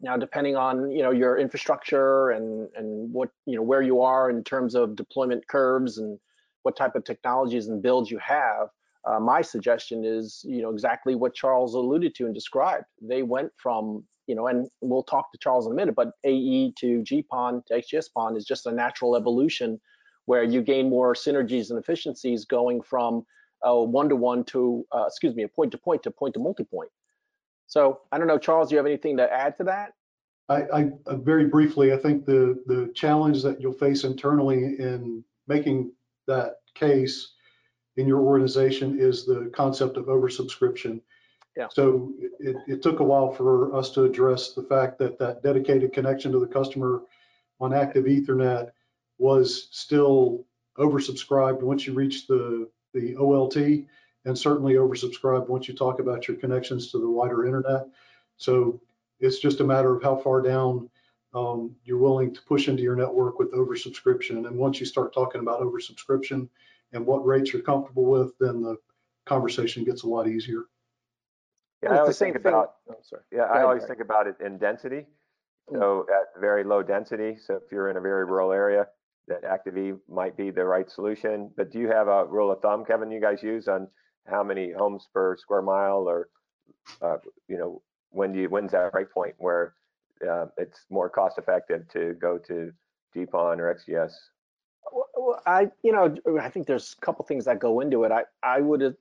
now, 0.02 0.18
depending 0.18 0.56
on 0.56 0.92
you 0.92 1.04
know 1.04 1.12
your 1.12 1.38
infrastructure 1.38 2.32
and 2.32 2.70
and 2.76 3.12
what 3.14 3.30
you 3.46 3.56
know 3.56 3.62
where 3.62 3.82
you 3.82 4.02
are 4.02 4.30
in 4.30 4.44
terms 4.44 4.76
of 4.76 4.96
deployment 4.96 5.48
curves 5.48 5.98
and 5.98 6.20
what 6.64 6.76
type 6.76 6.96
of 6.96 7.04
technologies 7.04 7.68
and 7.68 7.82
builds 7.82 8.12
you 8.12 8.20
have, 8.20 8.68
uh, 9.06 9.20
my 9.20 9.42
suggestion 9.42 10.04
is 10.06 10.44
you 10.48 10.62
know 10.62 10.72
exactly 10.72 11.16
what 11.16 11.34
Charles 11.34 11.76
alluded 11.76 12.16
to 12.16 12.26
and 12.26 12.34
described. 12.34 12.86
They 13.02 13.24
went 13.24 13.52
from 13.58 14.04
you 14.28 14.36
know, 14.36 14.48
and 14.48 14.70
we'll 14.82 15.04
talk 15.04 15.32
to 15.32 15.38
Charles 15.40 15.66
in 15.66 15.74
a 15.74 15.76
minute, 15.76 15.96
but 15.96 16.12
AE 16.24 16.74
to 16.78 17.02
GPON 17.02 17.66
to 17.66 17.74
XGS-PON 17.74 18.38
is 18.38 18.46
just 18.46 18.66
a 18.66 18.72
natural 18.72 19.18
evolution 19.18 19.82
where 20.26 20.44
you 20.44 20.62
gain 20.62 20.90
more 20.90 21.14
synergies 21.14 21.70
and 21.70 21.80
efficiencies 21.80 22.46
going 22.46 22.82
from 22.82 23.26
a 23.64 23.84
one-to-one 23.84 24.44
to, 24.46 24.86
uh, 24.94 25.04
excuse 25.08 25.36
me, 25.36 25.44
a 25.44 25.48
point-to-point 25.48 26.04
to 26.04 26.12
point-to-multipoint. 26.12 26.92
So 27.72 28.02
I 28.12 28.18
don't 28.18 28.28
know, 28.28 28.38
Charles, 28.38 28.68
do 28.68 28.76
you 28.76 28.78
have 28.80 28.86
anything 28.86 29.16
to 29.16 29.34
add 29.34 29.58
to 29.60 29.64
that? 29.64 29.94
I, 30.50 30.64
I 30.74 30.90
uh, 31.06 31.16
very 31.16 31.46
briefly, 31.46 31.94
I 31.94 31.98
think 31.98 32.26
the 32.26 32.62
the 32.66 32.92
challenge 32.94 33.42
that 33.44 33.62
you'll 33.62 33.72
face 33.72 34.04
internally 34.04 34.76
in 34.78 35.24
making 35.48 35.94
that 36.28 36.56
case 36.76 37.32
in 37.96 38.08
your 38.08 38.20
organization 38.20 39.00
is 39.00 39.26
the 39.26 39.50
concept 39.56 39.96
of 39.96 40.08
oversubscription. 40.08 41.00
Yeah. 41.56 41.68
So 41.72 42.12
it, 42.40 42.58
it 42.68 42.82
took 42.82 43.00
a 43.00 43.06
while 43.06 43.32
for 43.32 43.74
us 43.74 43.92
to 43.92 44.04
address 44.04 44.52
the 44.52 44.64
fact 44.64 45.00
that 45.00 45.18
that 45.20 45.42
dedicated 45.42 45.94
connection 45.94 46.34
to 46.34 46.40
the 46.40 46.48
customer 46.48 47.04
on 47.62 47.74
active 47.74 48.04
Ethernet 48.04 48.72
was 49.18 49.70
still 49.72 50.44
oversubscribed 50.78 51.62
once 51.62 51.88
you 51.88 51.94
reach 51.94 52.28
the 52.28 52.70
the 52.94 53.16
OLT 53.16 53.86
and 54.26 54.38
certainly 54.38 54.74
oversubscribed 54.76 55.48
once 55.48 55.68
you 55.68 55.74
talk 55.74 56.00
about 56.00 56.28
your 56.28 56.38
connections 56.38 56.92
to 56.92 57.00
the 57.00 57.10
wider 57.10 57.46
internet. 57.46 57.88
So 58.38 58.82
it's 59.20 59.40
just 59.40 59.60
a 59.60 59.64
matter 59.64 59.96
of 59.96 60.04
how 60.04 60.16
far 60.18 60.42
down 60.42 60.90
um, 61.34 61.76
you're 61.84 61.98
willing 61.98 62.34
to 62.34 62.42
push 62.42 62.68
into 62.68 62.84
your 62.84 62.96
network 62.96 63.40
with 63.40 63.54
oversubscription. 63.54 64.48
And 64.48 64.58
once 64.58 64.80
you 64.80 64.86
start 64.86 65.14
talking 65.14 65.42
about 65.42 65.62
oversubscription 65.62 66.50
and 66.94 67.06
what 67.06 67.26
rates 67.26 67.54
you're 67.54 67.62
comfortable 67.62 68.06
with, 68.06 68.38
then 68.40 68.62
the 68.62 68.78
conversation 69.26 69.84
gets 69.84 70.04
a 70.04 70.08
lot 70.08 70.28
easier. 70.28 70.64
Yeah, 71.82 71.94
I 71.94 72.00
always 72.00 72.20
think 72.20 72.36
thing. 72.36 72.46
about. 72.46 72.76
Oh, 72.90 72.96
sorry. 73.02 73.24
Yeah, 73.32 73.44
I 73.44 73.64
always 73.64 73.86
think 73.86 74.02
about 74.02 74.28
it 74.28 74.36
in 74.44 74.58
density. 74.60 75.08
Mm. 75.72 75.80
So 75.80 76.06
at 76.10 76.40
very 76.40 76.64
low 76.64 76.84
density. 76.84 77.38
So 77.44 77.56
if 77.56 77.72
you're 77.72 77.90
in 77.90 77.98
a 77.98 78.02
very 78.02 78.26
rural 78.26 78.52
area, 78.52 78.88
that 79.28 79.44
ActiveE 79.44 79.98
might 80.10 80.36
be 80.38 80.52
the 80.52 80.66
right 80.66 80.90
solution. 80.92 81.50
But 81.56 81.72
do 81.72 81.80
you 81.80 81.88
have 81.88 82.08
a 82.08 82.26
rule 82.26 82.52
of 82.52 82.62
thumb, 82.62 82.86
Kevin? 82.86 83.10
You 83.10 83.22
guys 83.22 83.42
use 83.42 83.68
on 83.68 83.88
how 84.28 84.44
many 84.44 84.72
homes 84.72 85.08
per 85.14 85.36
square 85.38 85.62
mile 85.62 86.08
or 86.08 86.30
uh, 87.02 87.18
you 87.48 87.58
know 87.58 87.82
when 88.10 88.34
you 88.34 88.50
when's 88.50 88.72
that 88.72 88.94
right 88.94 89.10
point 89.10 89.36
where 89.38 89.74
uh, 90.30 90.46
it's 90.58 90.86
more 90.90 91.10
cost 91.10 91.38
effective 91.38 91.88
to 91.90 92.14
go 92.22 92.38
to 92.38 92.72
GPON 93.16 93.60
or 93.60 93.76
XGS? 93.76 94.14
Well, 94.92 95.42
I 95.46 95.70
you 95.84 95.92
know 95.92 96.16
I 96.40 96.50
think 96.50 96.68
there's 96.68 96.96
a 97.02 97.06
couple 97.06 97.26
things 97.26 97.46
that 97.46 97.60
go 97.60 97.80
into 97.80 98.04
it. 98.04 98.12
I 98.12 98.24
I 98.44 98.62
would 98.62 98.96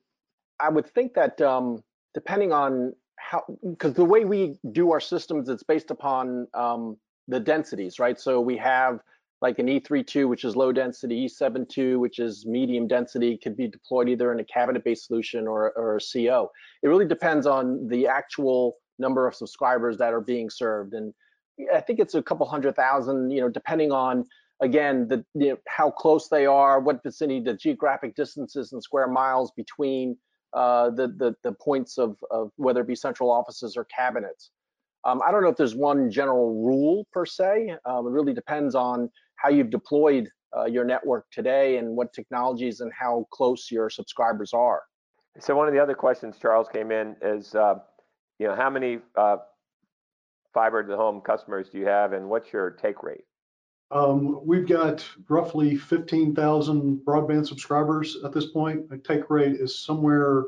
I 0.59 0.69
would 0.69 0.87
think 0.87 1.13
that 1.15 1.41
um, 1.41 1.83
depending 2.13 2.51
on 2.51 2.93
how 3.17 3.43
because 3.69 3.93
the 3.93 4.05
way 4.05 4.25
we 4.25 4.57
do 4.71 4.91
our 4.91 4.99
systems 4.99 5.49
it's 5.49 5.63
based 5.63 5.91
upon 5.91 6.47
um, 6.53 6.97
the 7.27 7.39
densities, 7.39 7.99
right? 7.99 8.19
So 8.19 8.41
we 8.41 8.57
have 8.57 8.99
like 9.41 9.57
an 9.57 9.67
E32, 9.67 10.29
which 10.29 10.43
is 10.43 10.55
low 10.55 10.71
density, 10.71 11.27
E72, 11.27 11.99
which 11.99 12.19
is 12.19 12.45
medium 12.45 12.87
density, 12.87 13.37
could 13.37 13.57
be 13.57 13.67
deployed 13.67 14.07
either 14.07 14.31
in 14.31 14.39
a 14.39 14.43
cabinet-based 14.43 15.07
solution 15.07 15.47
or, 15.47 15.71
or 15.75 15.97
a 15.97 15.99
CO. 15.99 16.51
It 16.83 16.87
really 16.87 17.07
depends 17.07 17.47
on 17.47 17.87
the 17.87 18.07
actual 18.07 18.75
number 18.99 19.27
of 19.27 19.33
subscribers 19.33 19.97
that 19.97 20.13
are 20.13 20.21
being 20.21 20.49
served. 20.49 20.93
And 20.93 21.11
I 21.73 21.81
think 21.81 21.99
it's 21.99 22.13
a 22.13 22.21
couple 22.21 22.45
hundred 22.45 22.75
thousand, 22.75 23.31
you 23.31 23.41
know, 23.41 23.49
depending 23.49 23.91
on, 23.91 24.27
again, 24.61 25.07
the 25.07 25.25
you 25.33 25.49
know, 25.49 25.57
how 25.67 25.89
close 25.89 26.27
they 26.27 26.45
are, 26.45 26.79
what 26.79 27.01
vicinity, 27.01 27.39
the 27.39 27.55
geographic 27.55 28.15
distances 28.15 28.73
and 28.73 28.83
square 28.83 29.07
miles 29.07 29.51
between 29.57 30.17
uh, 30.53 30.91
the, 30.91 31.07
the, 31.07 31.35
the 31.43 31.53
points 31.53 31.97
of, 31.97 32.15
of 32.29 32.51
whether 32.57 32.81
it 32.81 32.87
be 32.87 32.95
central 32.95 33.31
offices 33.31 33.75
or 33.75 33.85
cabinets. 33.85 34.51
Um, 35.03 35.21
I 35.25 35.31
don't 35.31 35.41
know 35.41 35.49
if 35.49 35.57
there's 35.57 35.75
one 35.75 36.11
general 36.11 36.63
rule 36.63 37.07
per 37.11 37.25
se. 37.25 37.75
Um, 37.85 38.05
it 38.05 38.11
really 38.11 38.33
depends 38.33 38.75
on 38.75 39.09
how 39.41 39.49
you've 39.49 39.69
deployed 39.69 40.29
uh, 40.55 40.65
your 40.65 40.83
network 40.83 41.25
today 41.31 41.77
and 41.77 41.95
what 41.95 42.13
technologies 42.13 42.81
and 42.81 42.91
how 42.93 43.25
close 43.31 43.69
your 43.71 43.89
subscribers 43.89 44.53
are. 44.53 44.81
So 45.39 45.55
one 45.55 45.67
of 45.67 45.73
the 45.73 45.79
other 45.79 45.93
questions 45.93 46.35
Charles 46.41 46.67
came 46.71 46.91
in 46.91 47.15
is, 47.21 47.55
uh, 47.55 47.75
you 48.37 48.47
know, 48.47 48.55
how 48.55 48.69
many 48.69 48.99
uh, 49.15 49.37
fiber 50.53 50.83
to 50.83 50.89
the 50.89 50.97
home 50.97 51.21
customers 51.21 51.69
do 51.69 51.77
you 51.77 51.85
have, 51.85 52.11
and 52.13 52.29
what's 52.29 52.51
your 52.51 52.71
take 52.71 53.01
rate? 53.01 53.23
Um, 53.91 54.45
we've 54.45 54.67
got 54.67 55.05
roughly 55.29 55.75
15,000 55.75 57.01
broadband 57.05 57.47
subscribers 57.47 58.17
at 58.23 58.33
this 58.33 58.47
point. 58.47 58.89
The 58.89 58.97
take 58.97 59.29
rate 59.29 59.55
is 59.55 59.79
somewhere 59.79 60.45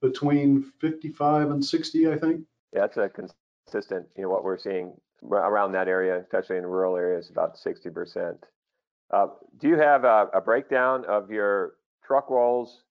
between 0.00 0.62
55 0.80 1.50
and 1.50 1.64
60, 1.64 2.10
I 2.10 2.18
think. 2.18 2.42
Yeah, 2.72 2.80
that's 2.80 2.96
a 2.96 3.08
consistent, 3.08 4.06
you 4.16 4.22
know, 4.22 4.28
what 4.28 4.44
we're 4.44 4.58
seeing 4.58 4.92
around 5.22 5.72
that 5.72 5.88
area, 5.88 6.18
especially 6.18 6.56
in 6.56 6.66
rural 6.66 6.96
areas, 6.96 7.30
about 7.30 7.56
60%. 7.56 8.36
Uh, 9.12 9.26
do 9.58 9.68
you 9.68 9.76
have 9.76 10.04
a, 10.04 10.28
a, 10.34 10.40
breakdown 10.40 11.04
of 11.06 11.30
your 11.30 11.74
truck 12.04 12.30
rolls 12.30 12.84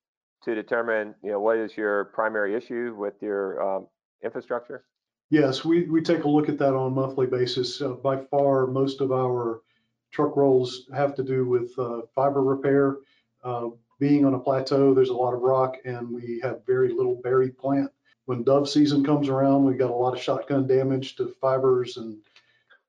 to 0.44 0.54
determine, 0.54 1.14
you 1.22 1.30
know, 1.30 1.40
what 1.40 1.56
is 1.56 1.76
your 1.76 2.06
primary 2.06 2.54
issue 2.54 2.94
with 2.96 3.14
your 3.22 3.62
um, 3.62 3.86
infrastructure? 4.22 4.84
Yes, 5.30 5.64
we, 5.64 5.84
we 5.84 6.02
take 6.02 6.24
a 6.24 6.28
look 6.28 6.48
at 6.48 6.58
that 6.58 6.74
on 6.74 6.92
a 6.92 6.94
monthly 6.94 7.26
basis. 7.26 7.80
Uh, 7.80 7.90
by 7.90 8.16
far, 8.16 8.66
most 8.66 9.00
of 9.00 9.12
our 9.12 9.62
truck 10.10 10.36
rolls 10.36 10.88
have 10.94 11.14
to 11.14 11.22
do 11.22 11.48
with 11.48 11.72
uh, 11.78 12.02
fiber 12.14 12.42
repair. 12.42 12.96
Uh, 13.42 13.68
being 13.98 14.24
on 14.24 14.34
a 14.34 14.38
plateau, 14.38 14.92
there's 14.92 15.10
a 15.10 15.14
lot 15.14 15.32
of 15.32 15.40
rock 15.40 15.76
and 15.84 16.10
we 16.10 16.40
have 16.42 16.66
very 16.66 16.92
little 16.92 17.20
buried 17.22 17.56
plant 17.56 17.90
when 18.26 18.44
dove 18.44 18.68
season 18.68 19.04
comes 19.04 19.28
around, 19.28 19.64
we 19.64 19.74
got 19.74 19.90
a 19.90 19.94
lot 19.94 20.14
of 20.14 20.22
shotgun 20.22 20.66
damage 20.66 21.16
to 21.16 21.34
fibers 21.40 21.96
and, 21.96 22.18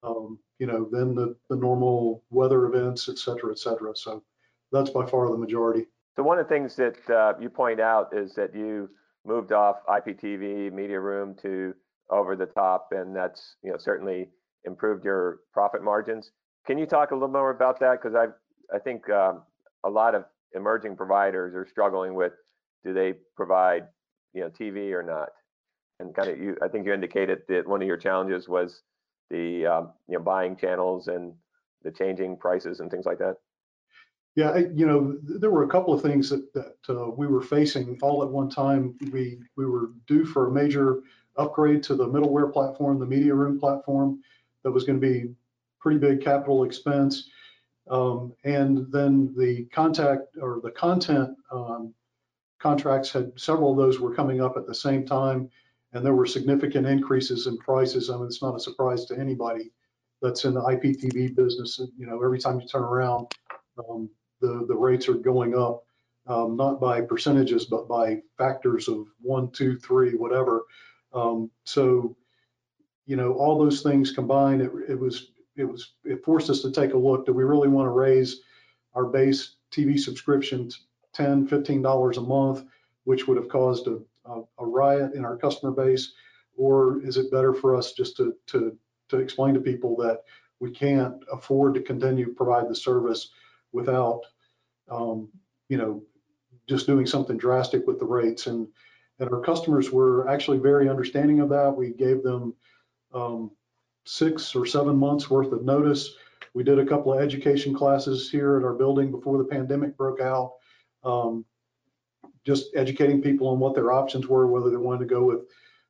um, 0.03 0.37
you 0.59 0.67
know, 0.67 0.87
then 0.91 1.15
the, 1.15 1.35
the 1.49 1.55
normal 1.55 2.23
weather 2.29 2.65
events, 2.65 3.09
et 3.09 3.17
cetera, 3.17 3.51
et 3.51 3.59
cetera. 3.59 3.95
So 3.95 4.23
that's 4.71 4.89
by 4.89 5.05
far 5.05 5.29
the 5.29 5.37
majority. 5.37 5.87
So 6.15 6.23
one 6.23 6.37
of 6.37 6.47
the 6.47 6.53
things 6.53 6.75
that 6.75 7.09
uh, 7.09 7.33
you 7.39 7.49
point 7.49 7.79
out 7.79 8.09
is 8.13 8.33
that 8.35 8.53
you 8.53 8.89
moved 9.25 9.51
off 9.51 9.77
IPTV 9.87 10.71
Mediaroom 10.71 11.41
to 11.41 11.73
over 12.09 12.35
the 12.35 12.45
top, 12.45 12.89
and 12.91 13.15
that's 13.15 13.55
you 13.63 13.71
know 13.71 13.77
certainly 13.77 14.29
improved 14.65 15.05
your 15.05 15.39
profit 15.53 15.83
margins. 15.83 16.31
Can 16.67 16.77
you 16.77 16.85
talk 16.85 17.11
a 17.11 17.15
little 17.15 17.29
more 17.29 17.51
about 17.51 17.79
that? 17.79 18.01
Because 18.01 18.15
I 18.15 18.75
I 18.75 18.79
think 18.79 19.09
um, 19.09 19.43
a 19.85 19.89
lot 19.89 20.15
of 20.15 20.25
emerging 20.53 20.97
providers 20.97 21.55
are 21.55 21.65
struggling 21.65 22.13
with 22.13 22.33
do 22.83 22.93
they 22.93 23.13
provide 23.35 23.87
you 24.33 24.41
know 24.41 24.49
TV 24.49 24.91
or 24.91 25.03
not? 25.03 25.29
And 25.99 26.15
kind 26.15 26.29
of 26.29 26.39
you, 26.39 26.57
I 26.61 26.67
think 26.67 26.85
you 26.85 26.93
indicated 26.93 27.43
that 27.47 27.67
one 27.67 27.81
of 27.81 27.87
your 27.87 27.97
challenges 27.97 28.47
was 28.47 28.81
the 29.29 29.65
um, 29.65 29.93
you 30.07 30.17
know 30.17 30.23
buying 30.23 30.55
channels 30.55 31.07
and 31.07 31.33
the 31.83 31.91
changing 31.91 32.37
prices 32.37 32.79
and 32.79 32.89
things 32.89 33.05
like 33.05 33.19
that. 33.19 33.37
Yeah, 34.35 34.57
you 34.57 34.85
know, 34.85 35.17
there 35.21 35.51
were 35.51 35.63
a 35.63 35.69
couple 35.69 35.93
of 35.93 36.01
things 36.01 36.29
that, 36.29 36.53
that 36.53 36.75
uh, 36.89 37.09
we 37.09 37.27
were 37.27 37.41
facing 37.41 37.99
all 38.01 38.23
at 38.23 38.29
one 38.29 38.49
time. 38.49 38.95
We 39.11 39.39
we 39.57 39.65
were 39.65 39.91
due 40.07 40.25
for 40.25 40.47
a 40.47 40.51
major 40.51 41.01
upgrade 41.37 41.83
to 41.83 41.95
the 41.95 42.07
middleware 42.07 42.51
platform, 42.51 42.99
the 42.99 43.05
Mediaroom 43.05 43.59
platform, 43.59 44.21
that 44.63 44.71
was 44.71 44.83
going 44.83 44.99
to 44.99 45.07
be 45.07 45.33
pretty 45.79 45.99
big 45.99 46.21
capital 46.21 46.63
expense. 46.63 47.29
Um, 47.89 48.33
and 48.45 48.91
then 48.91 49.33
the 49.37 49.65
contact 49.73 50.37
or 50.41 50.61
the 50.63 50.71
content 50.71 51.35
um, 51.51 51.93
contracts 52.61 53.11
had 53.11 53.31
several 53.39 53.71
of 53.71 53.77
those 53.77 53.99
were 53.99 54.13
coming 54.13 54.41
up 54.41 54.55
at 54.55 54.67
the 54.67 54.75
same 54.75 55.05
time, 55.05 55.49
and 55.93 56.05
there 56.05 56.15
were 56.15 56.25
significant 56.25 56.85
increases 56.85 57.47
in 57.47 57.57
prices. 57.57 58.09
I 58.09 58.17
mean, 58.17 58.27
it's 58.27 58.41
not 58.41 58.55
a 58.55 58.59
surprise 58.59 59.05
to 59.05 59.19
anybody 59.19 59.71
that's 60.21 60.45
in 60.45 60.53
the 60.53 60.61
IPTV 60.61 61.35
business. 61.35 61.81
You 61.97 62.05
know, 62.05 62.23
every 62.23 62.39
time 62.39 62.59
you 62.59 62.67
turn 62.67 62.83
around, 62.83 63.31
um, 63.77 64.09
the 64.39 64.65
the 64.67 64.75
rates 64.75 65.09
are 65.09 65.15
going 65.15 65.57
up, 65.57 65.83
um, 66.27 66.55
not 66.55 66.79
by 66.79 67.01
percentages, 67.01 67.65
but 67.65 67.87
by 67.87 68.21
factors 68.37 68.87
of 68.87 69.07
one, 69.21 69.51
two, 69.51 69.77
three, 69.77 70.13
whatever. 70.13 70.61
Um, 71.13 71.49
so, 71.65 72.15
you 73.05 73.15
know, 73.15 73.33
all 73.33 73.57
those 73.57 73.81
things 73.81 74.11
combined, 74.11 74.61
it, 74.61 74.71
it 74.87 74.99
was 74.99 75.31
it 75.55 75.65
was 75.65 75.93
it 76.05 76.23
forced 76.23 76.49
us 76.49 76.61
to 76.61 76.71
take 76.71 76.93
a 76.93 76.97
look. 76.97 77.25
Do 77.25 77.33
we 77.33 77.43
really 77.43 77.67
want 77.67 77.87
to 77.87 77.91
raise 77.91 78.41
our 78.93 79.05
base 79.05 79.55
TV 79.71 79.97
subscription 79.99 80.69
10, 81.13 81.47
15 81.47 81.81
dollars 81.81 82.17
a 82.17 82.21
month, 82.21 82.63
which 83.03 83.27
would 83.27 83.37
have 83.37 83.49
caused 83.49 83.87
a, 83.87 83.99
a, 84.25 84.41
a, 84.59 84.65
riot 84.65 85.13
in 85.13 85.25
our 85.25 85.37
customer 85.37 85.71
base, 85.71 86.13
or 86.55 87.01
is 87.03 87.17
it 87.17 87.31
better 87.31 87.53
for 87.53 87.75
us 87.75 87.93
just 87.93 88.17
to 88.17 88.35
to 88.47 88.77
to 89.09 89.17
explain 89.17 89.53
to 89.53 89.59
people 89.59 89.95
that 89.97 90.23
we 90.59 90.71
can't 90.71 91.15
afford 91.31 91.73
to 91.73 91.81
continue 91.81 92.25
to 92.25 92.33
provide 92.33 92.69
the 92.69 92.75
service 92.75 93.29
without, 93.71 94.21
um, 94.89 95.29
you 95.69 95.77
know, 95.77 96.03
just 96.67 96.85
doing 96.85 97.05
something 97.05 97.37
drastic 97.37 97.85
with 97.87 97.99
the 97.99 98.05
rates 98.05 98.47
and 98.47 98.67
and 99.19 99.29
our 99.29 99.41
customers 99.41 99.91
were 99.91 100.27
actually 100.27 100.57
very 100.57 100.89
understanding 100.89 101.41
of 101.41 101.49
that. 101.49 101.75
We 101.75 101.91
gave 101.91 102.23
them 102.23 102.55
um, 103.13 103.51
six 104.05 104.55
or 104.55 104.65
seven 104.65 104.97
months 104.97 105.29
worth 105.29 105.51
of 105.51 105.63
notice. 105.63 106.15
We 106.55 106.63
did 106.63 106.79
a 106.79 106.85
couple 106.85 107.13
of 107.13 107.21
education 107.21 107.73
classes 107.73 108.31
here 108.31 108.57
at 108.57 108.63
our 108.63 108.73
building 108.73 109.11
before 109.11 109.37
the 109.37 109.43
pandemic 109.43 109.95
broke 109.95 110.19
out 110.19 110.53
um, 111.03 111.45
just 112.45 112.75
educating 112.75 113.21
people 113.21 113.47
on 113.47 113.59
what 113.59 113.75
their 113.75 113.91
options 113.91 114.27
were, 114.27 114.47
whether 114.47 114.69
they 114.69 114.77
wanted 114.77 114.99
to 114.99 115.13
go 115.13 115.23
with 115.23 115.41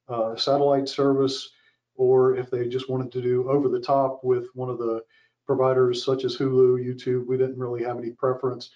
uh, 0.09 0.35
satellite 0.35 0.89
service 0.89 1.49
or 1.95 2.35
if 2.35 2.49
they 2.49 2.67
just 2.67 2.89
wanted 2.89 3.11
to 3.11 3.21
do 3.21 3.49
over 3.49 3.69
the 3.69 3.79
top 3.79 4.21
with 4.23 4.47
one 4.53 4.69
of 4.69 4.77
the 4.77 5.03
providers 5.45 6.03
such 6.03 6.23
as 6.23 6.37
Hulu, 6.37 6.83
YouTube. 6.83 7.27
We 7.27 7.37
didn't 7.37 7.59
really 7.59 7.83
have 7.83 7.97
any 7.97 8.11
preference. 8.11 8.71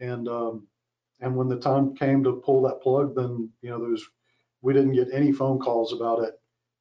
And 0.00 0.28
um, 0.28 0.66
and 1.20 1.36
when 1.36 1.48
the 1.48 1.58
time 1.58 1.94
came 1.94 2.24
to 2.24 2.40
pull 2.44 2.62
that 2.62 2.82
plug, 2.82 3.14
then 3.14 3.50
you 3.62 3.70
know 3.70 3.78
there's 3.78 4.04
we 4.62 4.72
didn't 4.72 4.94
get 4.94 5.08
any 5.12 5.32
phone 5.32 5.58
calls 5.58 5.92
about 5.92 6.22
it 6.22 6.34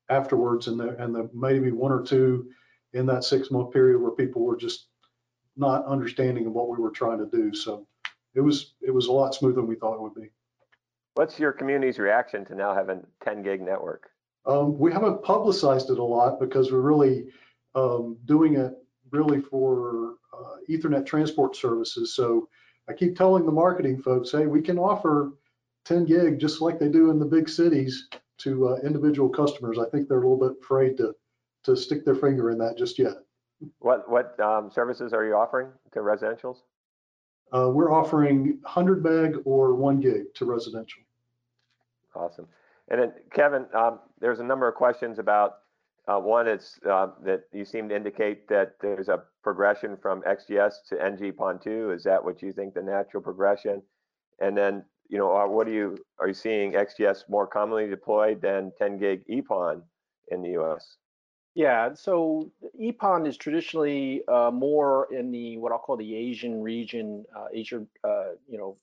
afterwards, 0.10 0.68
and 0.68 0.80
the 0.80 1.02
and 1.02 1.14
the 1.14 1.30
maybe 1.34 1.72
one 1.72 1.92
or 1.92 2.02
two 2.02 2.50
in 2.94 3.06
that 3.08 3.24
six 3.24 3.52
month 3.52 3.72
period 3.72 4.02
where 4.02 4.12
people 4.12 4.44
were 4.44 4.58
just 4.58 4.88
not 5.56 5.86
understanding 5.86 6.48
of 6.48 6.54
what 6.54 6.70
we 6.70 6.78
were 6.78 6.92
trying 6.92 7.20
to 7.20 7.30
do. 7.38 7.54
So 7.54 7.88
it 8.36 8.42
was 8.42 8.74
it 8.82 8.92
was 8.92 9.08
a 9.08 9.12
lot 9.12 9.36
smoother 9.36 9.56
than 9.56 9.68
we 9.68 9.76
thought 9.76 9.96
it 9.96 10.02
would 10.02 10.16
be. 10.16 10.30
What's 11.16 11.40
your 11.40 11.52
community's 11.52 12.00
reaction 12.00 12.44
to 12.46 12.56
now 12.56 12.74
having 12.74 13.06
10 13.24 13.44
gig 13.44 13.62
network? 13.62 14.10
Um, 14.46 14.78
we 14.80 14.92
haven't 14.92 15.24
publicized 15.24 15.90
it 15.90 16.00
a 16.00 16.04
lot 16.04 16.40
because 16.40 16.72
we're 16.72 16.82
really 16.82 17.28
um, 17.76 18.18
doing 18.26 18.56
it 18.56 18.74
really 19.12 19.40
for 19.40 20.16
uh, 20.34 20.56
Ethernet 20.70 21.06
transport 21.06 21.56
services. 21.56 22.16
So 22.16 22.50
I 22.90 22.94
keep 22.94 23.16
telling 23.16 23.46
the 23.46 23.52
marketing 23.52 24.02
folks, 24.02 24.32
hey, 24.32 24.48
we 24.48 24.62
can 24.62 24.80
offer 24.80 25.34
10 25.86 26.06
gig 26.06 26.40
just 26.40 26.62
like 26.62 26.80
they 26.80 26.90
do 26.90 27.12
in 27.12 27.20
the 27.20 27.26
big 27.26 27.48
cities 27.48 28.10
to 28.40 28.70
uh, 28.70 28.76
individual 28.84 29.30
customers. 29.30 29.78
I 29.78 29.88
think 29.90 30.08
they're 30.08 30.22
a 30.22 30.28
little 30.28 30.50
bit 30.50 30.58
afraid 30.62 30.98
to 30.98 31.16
to 31.64 31.78
stick 31.78 32.04
their 32.04 32.16
finger 32.16 32.50
in 32.50 32.58
that 32.58 32.78
just 32.78 33.00
yet. 33.00 33.14
What 33.80 34.10
what 34.10 34.38
um, 34.40 34.70
services 34.70 35.14
are 35.14 35.24
you 35.26 35.36
offering 35.36 35.70
to 35.94 36.00
residentials? 36.00 36.58
Uh, 37.54 37.70
we're 37.70 37.92
offering 37.92 38.58
100 38.64 39.04
meg 39.04 39.38
or 39.46 39.76
one 39.76 40.00
gig 40.00 40.34
to 40.34 40.46
residential. 40.46 41.04
Awesome. 42.16 42.48
And 42.90 43.02
then 43.02 43.14
Kevin, 43.32 43.66
um, 43.74 44.00
there's 44.20 44.40
a 44.40 44.44
number 44.44 44.68
of 44.68 44.76
questions 44.76 45.20
about 45.20 45.60
uh, 46.08 46.20
one 46.20 46.48
is 46.48 46.80
uh, 46.90 47.08
that 47.24 47.44
you 47.54 47.64
seem 47.64 47.88
to 47.90 47.96
indicate 47.96 48.48
that 48.50 48.76
there's 48.82 49.08
a 49.08 49.24
progression 49.42 49.96
from 49.96 50.22
XGS 50.24 50.74
to 50.90 51.02
NG-PON2. 51.02 51.96
Is 51.96 52.04
that 52.04 52.24
what 52.24 52.42
you 52.42 52.52
think 52.52 52.74
the 52.74 52.82
natural 52.82 53.24
progression? 53.24 53.82
And 54.40 54.58
then, 54.58 54.84
you 55.08 55.18
know, 55.18 55.48
what 55.48 55.68
are 55.68 55.72
you 55.72 55.98
are 56.20 56.28
you 56.28 56.34
seeing 56.34 56.74
XGS 56.74 57.30
more 57.30 57.48
commonly 57.48 57.88
deployed 57.88 58.42
than 58.42 58.74
10 58.78 58.98
gig 58.98 59.24
EPON 59.30 59.82
in 60.30 60.42
the 60.42 60.62
US? 60.62 60.98
Yeah, 61.56 61.94
so 61.94 62.52
EPON 62.82 63.28
is 63.28 63.38
traditionally 63.38 64.24
uh, 64.28 64.50
more 64.52 65.08
in 65.14 65.32
the 65.32 65.58
what 65.58 65.72
I'll 65.72 65.78
call 65.78 65.98
the 65.98 66.16
Asian 66.16 66.64
region, 66.64 67.26
uh, 67.36 67.46
Asia, 67.54 67.86
uh, 68.04 68.32
you 68.50 68.58
know, 68.58 68.76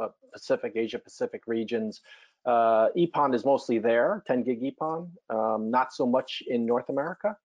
uh, 0.00 0.08
Pacific, 0.32 0.74
Asia 0.76 1.00
Pacific 1.00 1.42
regions. 1.46 2.00
Uh, 2.46 2.88
EPON 2.96 3.34
is 3.34 3.44
mostly 3.44 3.78
there, 3.78 4.22
10 4.28 4.44
gig 4.44 4.62
EPON, 4.62 5.08
um, 5.30 5.70
not 5.70 5.92
so 5.92 6.06
much 6.06 6.42
in 6.46 6.64
North 6.64 6.88
America. 6.88 7.36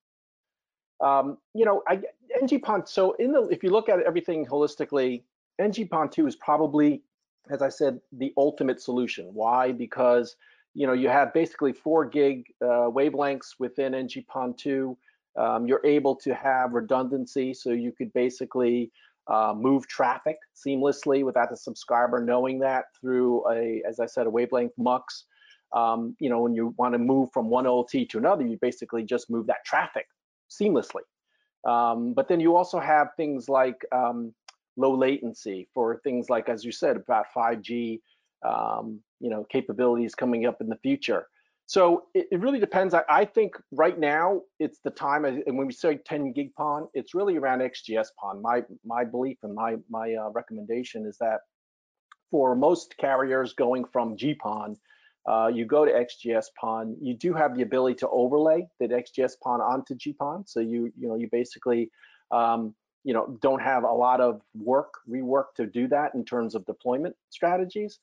Um, 1.00 1.38
you 1.54 1.66
know, 1.66 1.84
I, 1.88 2.02
NG-PON, 2.42 2.88
so 2.88 3.14
in 3.14 3.32
the, 3.32 3.48
if 3.50 3.64
you 3.64 3.70
look 3.70 3.90
at 3.90 4.00
everything 4.02 4.46
holistically, 4.46 5.24
NGPON 5.62 6.12
2 6.12 6.28
is 6.28 6.36
probably, 6.36 7.04
as 7.50 7.62
I 7.62 7.70
said, 7.70 8.00
the 8.12 8.34
ultimate 8.38 8.82
solution. 8.82 9.30
Why? 9.34 9.72
Because, 9.72 10.36
you 10.78 10.86
know, 10.86 10.94
you 10.94 11.10
have 11.10 11.34
basically 11.34 11.74
four 11.74 12.06
gig 12.06 12.46
uh, 12.62 12.86
wavelengths 12.98 13.56
within 13.58 13.96
NG-PON 13.96 14.54
2. 14.54 14.96
Um, 15.36 15.66
you're 15.66 15.82
able 15.84 16.16
to 16.18 16.36
have 16.36 16.74
redundancy, 16.74 17.52
so 17.56 17.72
you 17.72 17.92
could 17.92 18.14
basically 18.14 18.92
uh, 19.28 19.56
move 19.58 19.88
traffic 19.88 20.38
seamlessly 20.56 21.26
without 21.26 21.50
the 21.50 21.58
subscriber 21.58 22.24
knowing 22.24 22.60
that 22.60 22.86
through 23.02 23.44
a, 23.52 23.82
as 23.90 24.00
I 24.00 24.06
said, 24.06 24.28
a 24.28 24.30
wavelength 24.30 24.74
mux. 24.78 25.26
Um, 25.74 26.16
you 26.20 26.30
know, 26.30 26.42
when 26.42 26.54
you 26.54 26.76
want 26.78 26.94
to 26.94 27.00
move 27.00 27.30
from 27.34 27.50
one 27.50 27.66
OLT 27.66 28.08
to 28.10 28.20
another, 28.20 28.46
you 28.46 28.60
basically 28.62 29.04
just 29.04 29.32
move 29.32 29.48
that 29.48 29.66
traffic 29.66 30.06
seamlessly. 30.48 31.02
Um, 31.68 32.14
but 32.14 32.28
then 32.28 32.40
you 32.40 32.56
also 32.56 32.80
have 32.80 33.08
things 33.18 33.50
like 33.50 33.84
um, 33.92 34.32
low 34.78 34.96
latency 34.96 35.68
for 35.74 36.00
things 36.04 36.30
like, 36.30 36.50
as 36.50 36.64
you 36.64 36.72
said, 36.72 36.98
about 36.98 37.26
5G, 37.36 38.00
um, 38.44 39.00
you 39.20 39.30
know, 39.30 39.46
capabilities 39.52 40.16
coming 40.16 40.46
up 40.46 40.62
in 40.62 40.68
the 40.68 40.78
future. 40.78 41.28
So 41.68 42.04
it, 42.14 42.28
it 42.32 42.40
really 42.40 42.60
depends. 42.60 42.94
I, 42.94 43.04
I, 43.10 43.26
think 43.26 43.56
right 43.72 44.00
now 44.00 44.42
it's 44.58 44.80
the 44.80 44.90
time, 44.90 45.26
and 45.26 45.44
when 45.46 45.68
we 45.68 45.74
say 45.74 45.98
10 45.98 46.32
gig 46.32 46.56
PON, 46.56 46.88
it's 46.94 47.14
really 47.14 47.36
around 47.38 47.60
XGS 47.60 48.08
PON. 48.20 48.42
My 48.42 48.64
my 48.86 49.04
belief 49.04 49.38
and 49.44 49.54
my 49.54 49.76
my 49.90 50.16
uh, 50.16 50.30
recommendation 50.30 51.06
is 51.06 51.18
that 51.18 51.42
for 52.32 52.56
most 52.56 52.96
carriers 52.98 53.54
going 53.54 53.84
from 53.84 54.16
GPON, 54.16 54.78
uh, 55.28 55.52
you 55.54 55.66
go 55.66 55.84
to 55.84 55.92
XGS 55.92 56.46
PON, 56.60 56.96
you 57.02 57.14
do 57.14 57.34
have 57.34 57.56
the 57.56 57.64
ability 57.64 57.96
to 57.96 58.10
overlay 58.10 58.66
that 58.80 58.92
XGS 58.92 59.34
PON 59.44 59.60
onto 59.60 59.94
GPON. 59.94 60.48
So 60.48 60.62
you 60.62 60.92
you 60.98 61.10
know 61.10 61.16
you 61.16 61.28
basically 61.30 61.92
um, 62.32 62.74
you 63.04 63.14
know 63.14 63.38
don't 63.42 63.62
have 63.62 63.84
a 63.84 63.92
lot 63.92 64.22
of 64.22 64.42
work 64.56 64.94
rework 65.10 65.48
to 65.58 65.66
do 65.66 65.90
that 65.90 66.16
in 66.16 66.24
terms 66.24 66.56
of 66.56 66.66
deployment 66.66 67.16
strategies. 67.30 68.00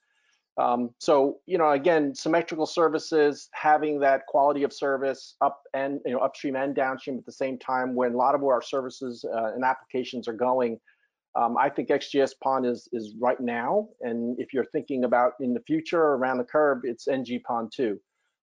Um, 0.57 0.91
so 1.01 1.39
you 1.47 1.59
know 1.59 1.71
again 1.71 2.15
symmetrical 2.15 2.67
services 2.67 3.49
having 3.53 3.99
that 4.01 4.27
quality 4.29 4.63
of 4.63 4.73
service 4.73 5.35
up 5.41 5.63
and 5.75 5.99
you 6.07 6.13
know 6.13 6.21
upstream 6.21 6.55
and 6.55 6.77
downstream 6.77 7.19
at 7.19 7.27
the 7.27 7.33
same 7.33 7.59
time 7.59 7.97
when 7.97 8.15
a 8.15 8.17
lot 8.17 8.37
of 8.37 8.41
where 8.41 8.55
our 8.55 8.63
services 8.63 9.25
uh, 9.25 9.53
and 9.55 9.65
applications 9.65 10.29
are 10.29 10.33
going 10.33 10.79
um, 11.37 11.57
I 11.57 11.69
think 11.69 11.89
XGS 11.89 12.33
PON 12.43 12.65
is 12.65 12.89
is 12.93 13.15
right 13.21 13.41
now, 13.41 13.89
and 14.03 14.39
if 14.39 14.53
you're 14.53 14.67
thinking 14.67 15.05
about 15.05 15.33
in 15.41 15.53
the 15.53 15.61
future 15.67 16.01
around 16.01 16.39
the 16.39 16.45
curve, 16.45 16.83
it's 16.85 17.09
NG 17.09 17.41
PON2. 17.49 17.97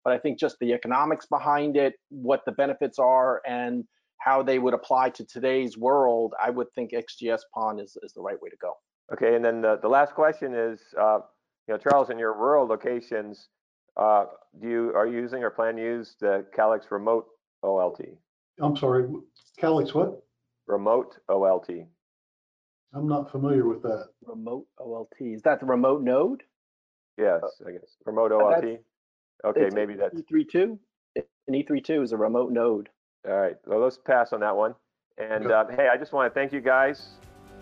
But 0.05 0.13
I 0.13 0.19
think 0.19 0.41
just 0.41 0.57
the 0.61 0.73
economics 0.73 1.27
behind 1.27 1.77
it, 1.77 1.95
what 2.09 2.45
the 2.47 2.53
benefits 2.53 2.99
are, 2.99 3.43
and 3.47 3.85
how 4.19 4.43
they 4.43 4.59
would 4.59 4.75
apply 4.75 5.11
to 5.11 5.25
today's 5.25 5.79
world, 5.79 6.35
I 6.43 6.51
would 6.51 6.67
think 6.75 6.91
XGS 6.93 7.41
PON 7.55 7.79
is, 7.79 7.97
is 8.03 8.13
the 8.13 8.23
right 8.23 8.41
way 8.41 8.51
to 8.51 8.57
go. 8.61 8.73
Okay, 9.13 9.35
and 9.37 9.45
then 9.45 9.61
the, 9.61 9.79
the 9.81 9.89
last 9.89 10.15
question 10.15 10.55
is, 10.55 10.81
uh, 11.01 11.21
you 11.71 11.77
know, 11.77 11.79
Charles, 11.79 12.11
in 12.11 12.19
your 12.19 12.35
rural 12.35 12.67
locations, 12.67 13.47
uh, 13.97 14.25
do 14.61 14.69
you 14.69 14.93
are 14.97 15.07
you 15.07 15.19
using 15.21 15.45
or 15.45 15.51
plan 15.51 15.77
to 15.77 15.81
use 15.83 16.17
the 16.19 16.45
Calix 16.53 16.87
remote 16.91 17.27
OLT? 17.65 18.01
I'm 18.61 18.77
sorry, 18.77 19.09
Calix 19.57 19.95
what? 19.95 20.21
Remote 20.67 21.19
OLT. 21.31 21.87
I'm 22.93 23.07
not 23.07 23.31
familiar 23.31 23.69
with 23.69 23.83
that. 23.83 24.07
Remote 24.27 24.67
OLT. 24.81 25.35
Is 25.37 25.43
that 25.43 25.61
the 25.61 25.67
remote 25.67 26.03
node? 26.03 26.43
Yes, 27.17 27.41
I 27.65 27.71
guess. 27.71 27.97
Remote 28.05 28.33
OLT. 28.33 28.81
Okay, 29.45 29.69
maybe 29.73 29.95
that's, 29.95 30.21
E32. 30.21 30.77
An 31.17 31.25
E32 31.55 32.03
is 32.03 32.11
a 32.11 32.17
remote 32.17 32.51
node. 32.51 32.89
all 33.29 33.37
right. 33.37 33.55
Well, 33.65 33.79
let's 33.79 33.97
pass 33.97 34.33
on 34.33 34.41
that 34.41 34.57
one. 34.57 34.75
And 35.19 35.47
Okay. 35.47 35.55
uh, 35.55 35.77
hey, 35.77 35.89
I 35.89 35.97
just 35.97 36.13
want 36.13 36.33
to 36.33 36.39
thank 36.39 36.53
you 36.53 36.61
guys. 36.61 37.11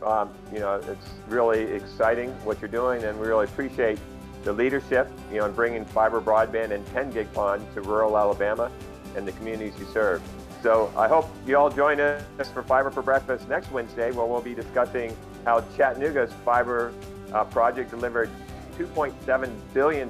Um, 0.02 0.30
you 0.52 0.60
know, 0.60 0.76
it's 0.76 1.10
really 1.28 1.62
exciting 1.62 2.30
what 2.44 2.60
you're 2.60 2.70
doing, 2.70 3.04
and 3.04 3.18
we 3.18 3.26
really 3.26 3.44
appreciate 3.44 3.98
the 4.44 4.52
leadership, 4.52 5.10
you 5.30 5.38
know, 5.38 5.46
in 5.46 5.52
bringing 5.52 5.84
fiber 5.84 6.20
broadband 6.20 6.70
and 6.70 6.86
10 6.88 7.10
gig 7.10 7.32
PON 7.32 7.66
to 7.74 7.82
rural 7.82 8.16
Alabama 8.16 8.70
and 9.16 9.26
the 9.26 9.32
communities 9.32 9.74
you 9.78 9.86
serve. 9.92 10.22
So 10.62 10.92
I 10.96 11.06
hope 11.06 11.28
you 11.46 11.56
all 11.56 11.70
join 11.70 12.00
us 12.00 12.50
for 12.52 12.62
Fiber 12.62 12.90
for 12.90 13.02
Breakfast 13.02 13.48
next 13.48 13.70
Wednesday, 13.70 14.10
where 14.10 14.26
we'll 14.26 14.40
be 14.40 14.54
discussing 14.54 15.16
how 15.44 15.64
Chattanooga's 15.76 16.32
fiber 16.44 16.92
uh, 17.32 17.44
project 17.44 17.90
delivered 17.90 18.28
$2.7 18.76 19.50
billion 19.72 20.08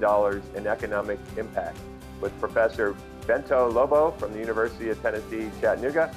in 0.57 0.67
economic 0.67 1.19
impact 1.37 1.79
with 2.21 2.39
Professor 2.41 2.97
Bento 3.27 3.71
Lobo 3.71 4.11
from 4.13 4.33
the 4.33 4.39
University 4.39 4.89
of 4.89 5.01
Tennessee, 5.03 5.51
Chattanooga, 5.61 6.15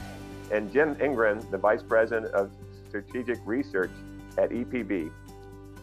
and 0.52 0.72
Jim 0.72 0.96
Ingram, 1.02 1.46
the 1.52 1.58
Vice 1.58 1.84
President 1.84 2.34
of 2.34 2.52
Strategic 2.92 3.40
Research 3.46 3.92
at 4.38 4.50
EPB. 4.50 5.10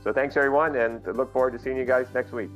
So 0.04 0.12
thanks 0.12 0.36
everyone, 0.36 0.76
and 0.76 1.04
look 1.16 1.32
forward 1.32 1.52
to 1.54 1.58
seeing 1.58 1.78
you 1.78 1.86
guys 1.86 2.06
next 2.14 2.32
week. 2.32 2.50